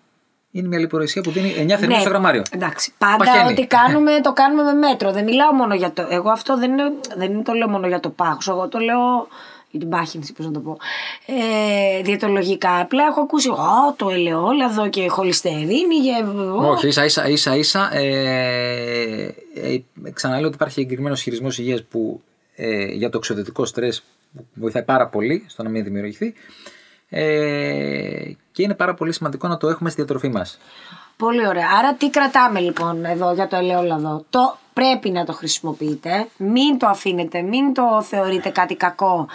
είναι 0.56 0.68
μια 0.68 0.80
λιπορεσία 0.80 1.22
που 1.22 1.32
δίνει 1.32 1.50
9 1.58 1.68
θερμίδες 1.68 2.02
στο 2.02 2.10
γραμμάριο. 2.10 2.44
Εντάξει. 2.52 2.94
Πάντα 2.98 3.18
Παχαίνει. 3.18 3.52
ό,τι 3.52 3.68
κάνουμε 3.68 4.22
το 4.22 4.34
κάνουμε 4.34 4.64
με 4.64 4.74
μέτρο. 4.74 5.12
Δεν 5.12 5.24
μιλάω 5.24 5.54
μόνο 5.54 5.76
για 5.76 5.92
το. 5.92 6.08
Εγώ 6.10 6.30
αυτό 6.30 6.58
δεν, 6.58 6.72
είναι, 6.72 6.92
δεν 7.16 7.32
είναι 7.32 7.44
το 7.44 7.54
λέω 7.54 7.68
μόνο 7.68 7.88
για 7.88 8.00
το 8.00 8.10
πάχος. 8.10 8.48
Εγώ 8.48 8.68
το 8.68 8.80
λέω 8.80 9.28
για 9.72 9.80
την 9.80 9.90
πάχυνση, 9.90 10.34
πώς 10.34 10.46
να 10.46 10.52
το 10.52 10.60
πω. 10.60 10.78
Ε, 11.26 12.02
διαιτολογικά. 12.02 12.80
Απλά 12.80 13.04
έχω 13.04 13.22
ακούσει 13.22 13.50
Ω, 13.50 13.94
το 13.96 14.10
ελαιόλαδο 14.10 14.90
και 14.90 15.08
χολυστερίνη. 15.08 15.96
Και... 16.04 16.24
ω». 16.40 16.70
Όχι, 16.70 16.88
ίσα 16.88 17.06
ίσα, 17.06 17.28
ίσα, 17.28 17.56
ίσα 17.56 17.96
ε, 17.96 19.36
ε, 19.54 19.82
ξαναλέω 20.14 20.48
ότι 20.48 20.56
υπάρχει 20.56 20.82
εγκεκριμένος 20.82 21.18
ισχυρισμό 21.18 21.48
υγείας 21.58 21.84
που 21.84 22.22
ε, 22.56 22.86
για 22.86 23.10
το 23.10 23.18
εξοδετικό 23.18 23.66
στρες 23.66 24.04
που 24.36 24.46
βοηθάει 24.54 24.84
πάρα 24.84 25.08
πολύ 25.08 25.46
στο 25.48 25.64
να 25.64 25.70
μην 25.70 25.84
δημιουργηθεί. 25.84 26.34
Ε, 27.10 28.32
και 28.52 28.64
είναι 28.64 28.74
πάρα 28.74 28.94
πολύ 28.94 29.14
σημαντικό 29.14 29.48
να 29.48 29.58
το 29.58 29.68
έχουμε 29.68 29.90
στη 29.90 30.02
διατροφή 30.02 30.28
μας. 30.30 30.60
Πολύ 31.18 31.48
ωραία. 31.48 31.68
Άρα 31.80 31.94
τι 31.94 32.10
κρατάμε 32.10 32.60
λοιπόν 32.60 33.06
εδώ 33.06 33.34
για 33.34 33.48
το 33.48 33.56
ελαιόλαδο; 33.56 34.26
Το 34.30 34.58
πρέπει 34.74 35.10
να 35.10 35.26
το 35.26 35.34
χρησιμοποιείτε. 35.34 36.28
Μην 36.38 36.78
το 36.80 36.88
αφήνετε. 36.88 37.42
Μην 37.42 37.74
το 37.74 38.02
θεωρείτε 38.02 38.50
κάτι 38.50 38.76
κακό. 38.76 39.28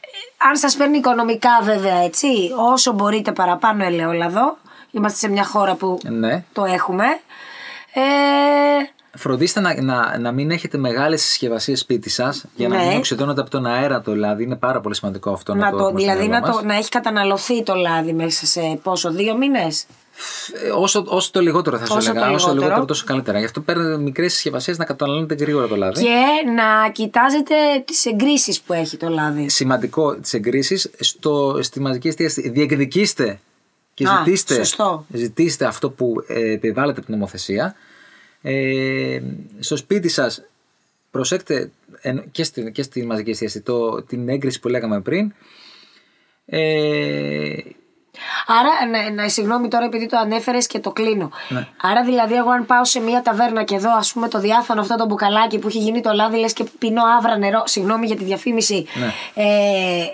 Ε, 0.00 0.46
Αν 0.48 0.56
σας 0.56 0.76
παίρνει 0.76 0.96
οικονομικά 0.96 1.50
βέβαια 1.62 1.96
έτσι, 1.96 2.26
όσο 2.72 2.92
μπορείτε 2.92 3.32
παραπάνω 3.32 3.84
ελαιόλαδο. 3.84 4.56
Είμαστε 4.90 5.18
σε 5.18 5.28
μια 5.28 5.44
χώρα 5.44 5.74
που 5.74 5.98
Ναι. 6.02 6.44
το 6.52 6.64
έχουμε. 6.64 7.04
Ε, 7.94 8.00
Φροντίστε 9.16 9.60
να, 9.60 9.82
να, 9.82 10.18
να 10.18 10.32
μην 10.32 10.50
έχετε 10.50 10.78
μεγάλες 10.78 11.22
συσκευασίες 11.22 11.80
σπίτι 11.80 12.10
σας 12.10 12.44
για 12.56 12.68
να 12.68 12.76
Ναι. 12.76 12.86
μην 12.86 12.96
οξυδώνονται 12.96 13.40
από 13.40 13.50
τον 13.50 13.66
αέρα 13.66 14.00
το 14.00 14.16
λάδι. 14.16 14.42
Είναι 14.42 14.56
πάρα 14.56 14.80
πολύ 14.80 14.94
σημαντικό 14.94 15.30
αυτό 15.32 15.54
να, 15.54 15.64
να 15.64 15.70
το, 15.70 15.76
το, 15.76 15.82
έχουμε 15.84 16.00
στο 16.00 16.10
δηλαδή 16.10 16.28
μυαλό 16.28 16.46
να, 16.46 16.52
μας. 16.52 16.60
το, 16.60 16.66
να 16.66 16.74
έχει 16.76 16.88
καταναλωθεί 16.88 17.62
το 17.62 17.74
λάδι 17.74 18.12
μέσα 18.12 18.46
σε 18.46 18.78
πόσο, 18.82 19.10
δύο 19.10 19.36
μήνες; 19.36 19.86
Ε, 20.64 20.70
Όσο, 20.70 21.04
όσο 21.06 21.30
το 21.32 21.40
λιγότερο 21.40 21.78
θα 21.78 21.86
σου 21.86 21.94
Όσο 21.96 22.10
έλεγα. 22.10 22.26
το 22.26 22.32
Όσο 22.34 22.38
λιγότερο. 22.46 22.62
λιγότερο 22.64 22.84
τόσο 22.86 23.04
καλύτερα. 23.06 23.38
Γι' 23.38 23.44
αυτό 23.44 23.60
παίρνετε 23.60 23.96
μικρές 23.98 24.32
συσκευασίες 24.32 24.78
να 24.78 24.84
καταναλώνετε 24.84 25.34
γρήγορα 25.34 25.66
το 25.68 25.76
λάδι. 25.76 26.02
Και 26.02 26.24
να 26.54 26.90
κοιτάζετε 26.92 27.54
τις 27.84 28.06
εγκρίσεις 28.06 28.60
που 28.60 28.72
έχει 28.72 28.96
το 28.96 29.08
λάδι. 29.08 29.48
σημαντικό 29.48 30.14
τις 30.16 30.32
εγκρίσεις 30.34 30.90
στη 31.60 31.80
μαζική 31.80 32.08
εστίαση. 32.08 32.48
Διεκδικήστε 32.48 33.38
και 33.94 34.06
Α, 34.06 34.22
ζητήστε, 34.24 34.54
σωστό. 34.54 35.06
ζητήστε 35.12 35.64
αυτό 35.64 35.90
που 35.90 36.24
ε, 36.26 36.52
επιβάλλεται 36.52 36.96
από 36.98 37.06
την 37.06 37.14
νομοθεσία. 37.14 37.74
Ε, 38.42 39.20
στο 39.58 39.76
σπίτι 39.76 40.08
σας 40.08 40.42
προσέξτε 41.10 41.70
εν- 42.00 42.30
και, 42.30 42.44
στη, 42.44 42.72
και 42.72 42.82
στη 42.82 43.04
μαζική 43.06 43.30
εστίαση 43.30 43.60
το, 43.60 44.02
την 44.02 44.28
έγκριση 44.28 44.60
που 44.60 44.68
λέγαμε 44.68 45.00
πριν. 45.00 45.32
Ε, 46.46 47.52
Άρα, 48.46 48.86
ναι, 48.90 49.08
ναι, 49.22 49.28
συγγνώμη 49.28 49.68
τώρα 49.68 49.84
επειδή 49.84 50.06
το 50.06 50.16
ανέφερες 50.18 50.66
και 50.66 50.78
το 50.78 50.90
κλείνω. 50.90 51.30
Ναι. 51.48 51.66
Άρα 51.82 52.04
δηλαδή 52.04 52.34
εγώ 52.34 52.50
αν 52.50 52.66
πάω 52.66 52.84
σε 52.84 53.00
μια 53.00 53.22
ταβέρνα 53.22 53.62
και 53.64 53.78
δω 53.78 53.90
ας 53.96 54.12
πούμε 54.12 54.28
το 54.28 54.38
διάφανο 54.40 54.80
αυτό 54.80 54.96
το 54.96 55.06
μπουκαλάκι 55.06 55.58
που 55.58 55.68
έχει 55.68 55.78
γίνει 55.78 56.00
το 56.00 56.12
λάδι 56.12 56.38
λες 56.38 56.52
και 56.52 56.64
πίνω 56.78 57.02
άβρα 57.18 57.36
νερό, 57.38 57.62
συγγνώμη 57.66 58.06
για 58.06 58.16
τη 58.16 58.24
διαφήμιση, 58.24 58.86
Ναι. 58.94 59.12
ε, 59.44 60.04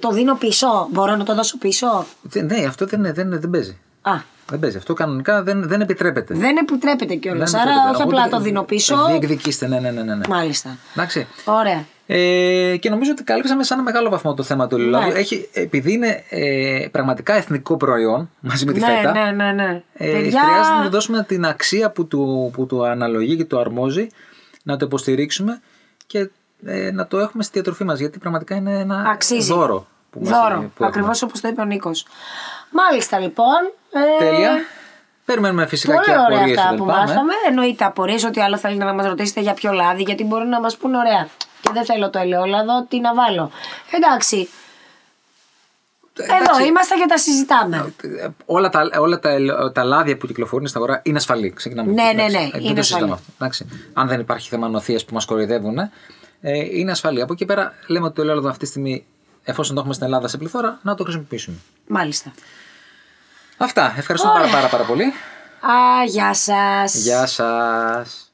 το 0.00 0.10
δίνω 0.10 0.34
πίσω, 0.36 0.88
μπορώ 0.90 1.16
να 1.16 1.24
το 1.24 1.34
δώσω 1.34 1.58
πίσω; 1.58 2.06
δεν- 2.22 2.46
ναι, 2.46 2.64
αυτό 2.64 2.86
δεν, 2.86 3.14
δεν, 3.14 3.40
δεν 3.40 3.50
παίζει. 3.50 3.78
Α, 4.02 4.12
Δεν 4.50 4.58
παίζει. 4.58 4.76
Αυτό 4.76 4.94
κανονικά 4.94 5.42
δεν, 5.42 5.68
δεν 5.68 5.80
επιτρέπεται. 5.80 6.34
δεν 6.34 6.56
επιτρέπεται 6.56 7.14
κιόλας. 7.14 7.50
Δεν 7.50 7.60
Άρα 7.60 7.70
επιτρέπεται. 7.70 8.02
όχι 8.02 8.08
απλά 8.08 8.24
Οπότε 8.24 8.36
το 8.36 8.42
δίνω 8.42 8.62
πίσω. 8.62 9.06
Διεκδικήστε, 9.06 9.66
ναι, 9.66 9.78
ναι, 9.80 9.90
ναι. 9.90 10.02
ναι, 10.02 10.14
ναι. 10.14 10.24
Μάλιστα. 10.28 10.76
Εντάξει. 10.94 11.26
Ωραία. 11.44 11.84
Ε, 12.10 12.76
και 12.76 12.90
νομίζω 12.90 13.10
ότι 13.10 13.22
καλύψαμε 13.22 13.62
σε 13.62 13.74
ένα 13.74 13.82
μεγάλο 13.82 14.10
βαθμό 14.10 14.34
το 14.34 14.42
θέμα 14.42 14.66
του 14.66 14.74
ελαιολάδου. 14.74 15.12
Ναι. 15.12 15.18
Έχει, 15.18 15.48
επειδή 15.52 15.92
είναι 15.92 16.22
ε, 16.28 16.86
πραγματικά 16.90 17.34
εθνικό 17.34 17.76
προϊόν 17.76 18.30
μαζί 18.40 18.64
με 18.66 18.72
τη 18.72 18.80
ναι, 18.80 18.86
φέτα, 18.86 19.12
ναι, 19.12 19.30
ναι, 19.30 19.52
ναι. 19.52 19.82
ε, 19.94 20.12
Παιδιά, 20.12 20.40
χρειάζεται 20.42 20.76
να 20.76 20.82
του 20.84 20.90
δώσουμε 20.90 21.24
την 21.28 21.44
αξία 21.46 21.90
που 21.90 22.06
του, 22.06 22.50
που 22.52 22.66
του 22.66 22.86
αναλογεί 22.86 23.36
και 23.36 23.44
του 23.44 23.58
αρμόζει, 23.58 24.06
να 24.62 24.76
το 24.76 24.86
υποστηρίξουμε 24.86 25.60
και 26.06 26.30
ε, 26.64 26.90
να 26.90 27.06
το 27.06 27.18
έχουμε 27.18 27.42
στη 27.42 27.52
διατροφή 27.52 27.84
μας 27.84 27.98
γιατί 27.98 28.18
πραγματικά 28.18 28.54
είναι 28.54 28.78
ένα 28.78 29.04
αξίζει. 29.06 29.52
δώρο 29.52 29.86
που 30.10 30.20
μας 30.20 30.28
Δώρο. 30.28 30.54
που 30.56 30.64
έχουμε. 30.72 30.88
Ακριβώς 30.88 31.22
όπως 31.22 31.40
το 31.40 31.48
είπε 31.48 31.60
ο 31.60 31.64
Νίκος. 31.64 32.06
Μάλιστα 32.70 33.18
λοιπόν. 33.18 33.72
Ε, 33.92 34.24
Τέλεια. 34.24 34.50
Περιμένουμε 35.24 35.66
φυσικά 35.66 35.92
Πολύ 35.92 36.04
και 36.04 36.10
ωραία 36.10 36.26
απορίες 36.26 36.58
αυτά 36.58 36.70
και 36.70 36.76
που 36.76 36.86
τα 36.86 36.92
λοιπά, 36.92 37.04
ναι. 37.04 37.06
μάθαμε. 37.12 37.32
Εννοείται 37.48 37.84
απορίες 37.84 38.24
ότι 38.24 38.40
άλλο 38.40 38.58
θέλετε 38.58 38.84
να 38.84 38.92
μας 38.94 39.06
ρωτήσετε 39.06 39.40
για 39.40 39.54
ποιο 39.54 39.72
λάδι, 39.72 40.02
γιατί 40.02 40.24
μπορεί 40.24 40.46
να 40.46 40.60
μας 40.60 40.76
πούν 40.76 40.94
ωραία. 40.94 41.28
Και 41.60 41.70
δεν 41.72 41.84
θέλω 41.84 42.10
το 42.10 42.18
ελαιόλαδο, 42.18 42.84
τι 42.88 43.00
να 43.00 43.14
βάλω. 43.14 43.50
Εντάξει. 43.90 44.48
Εδώ 46.20 46.66
είμαστε 46.66 46.94
και 46.94 47.04
τα 47.08 47.18
συζητάμε. 47.18 47.92
Ε, 48.02 48.28
όλα 48.46 48.68
τα, 48.68 48.90
όλα 48.98 49.18
τα, 49.18 49.28
ελ- 49.30 49.72
τα 49.72 49.84
λάδια 49.84 50.16
που 50.16 50.26
κυκλοφορούν 50.26 50.66
στην 50.66 50.80
αγορά 50.80 51.00
είναι 51.04 51.16
ασφαλή. 51.18 51.50
Ξεκινάμε. 51.50 51.92
Ναι, 51.92 52.02
από 52.02 52.10
εκεί, 52.10 52.16
ναι, 52.16 52.24
εντάξει. 52.26 52.36
ναι, 52.42 52.46
Ε, 52.46 52.50
δεν 52.50 52.62
είναι 52.64 52.74
το 52.74 52.82
συζητάμε 52.82 53.12
ασφαλή. 53.12 53.12
αυτό, 53.12 53.32
εντάξει. 53.38 53.66
Αν 53.92 54.08
δεν 54.08 54.20
υπάρχει 54.20 54.48
θέμα 54.48 54.68
νοθείας 54.68 55.04
που 55.04 55.14
μας 55.14 55.24
κοροϊδεύουν, 55.24 55.78
ε, 55.78 55.90
είναι 56.78 56.90
ασφαλή. 56.90 57.22
Από 57.22 57.32
εκεί 57.32 57.44
πέρα 57.44 57.72
λέμε 57.86 58.06
ότι 58.06 58.14
το 58.14 58.22
ελαιόλαδο 58.22 58.48
αυτή 58.48 58.64
τη 58.64 58.70
στιγμή, 58.70 59.04
εφόσον 59.44 59.74
το 59.74 59.80
έχουμε 59.80 59.94
στην 59.94 60.06
Ελλάδα 60.06 60.28
σε 60.28 60.36
πληθώρα, 60.36 60.78
να 60.82 60.94
το 60.94 61.02
χρησιμοποιήσουμε. 61.02 61.56
Μάλιστα. 61.88 62.32
Αυτά. 63.56 63.94
Ευχαριστούμε 63.96 64.32
πάρα, 64.32 64.48
πάρα, 64.48 64.68
πάρα 64.68 64.84
πολύ. 64.84 65.04
Α, 65.60 66.04
γεια 66.06 66.34
σας. 66.34 66.94
Γεια 66.94 67.26
σας. 67.26 68.27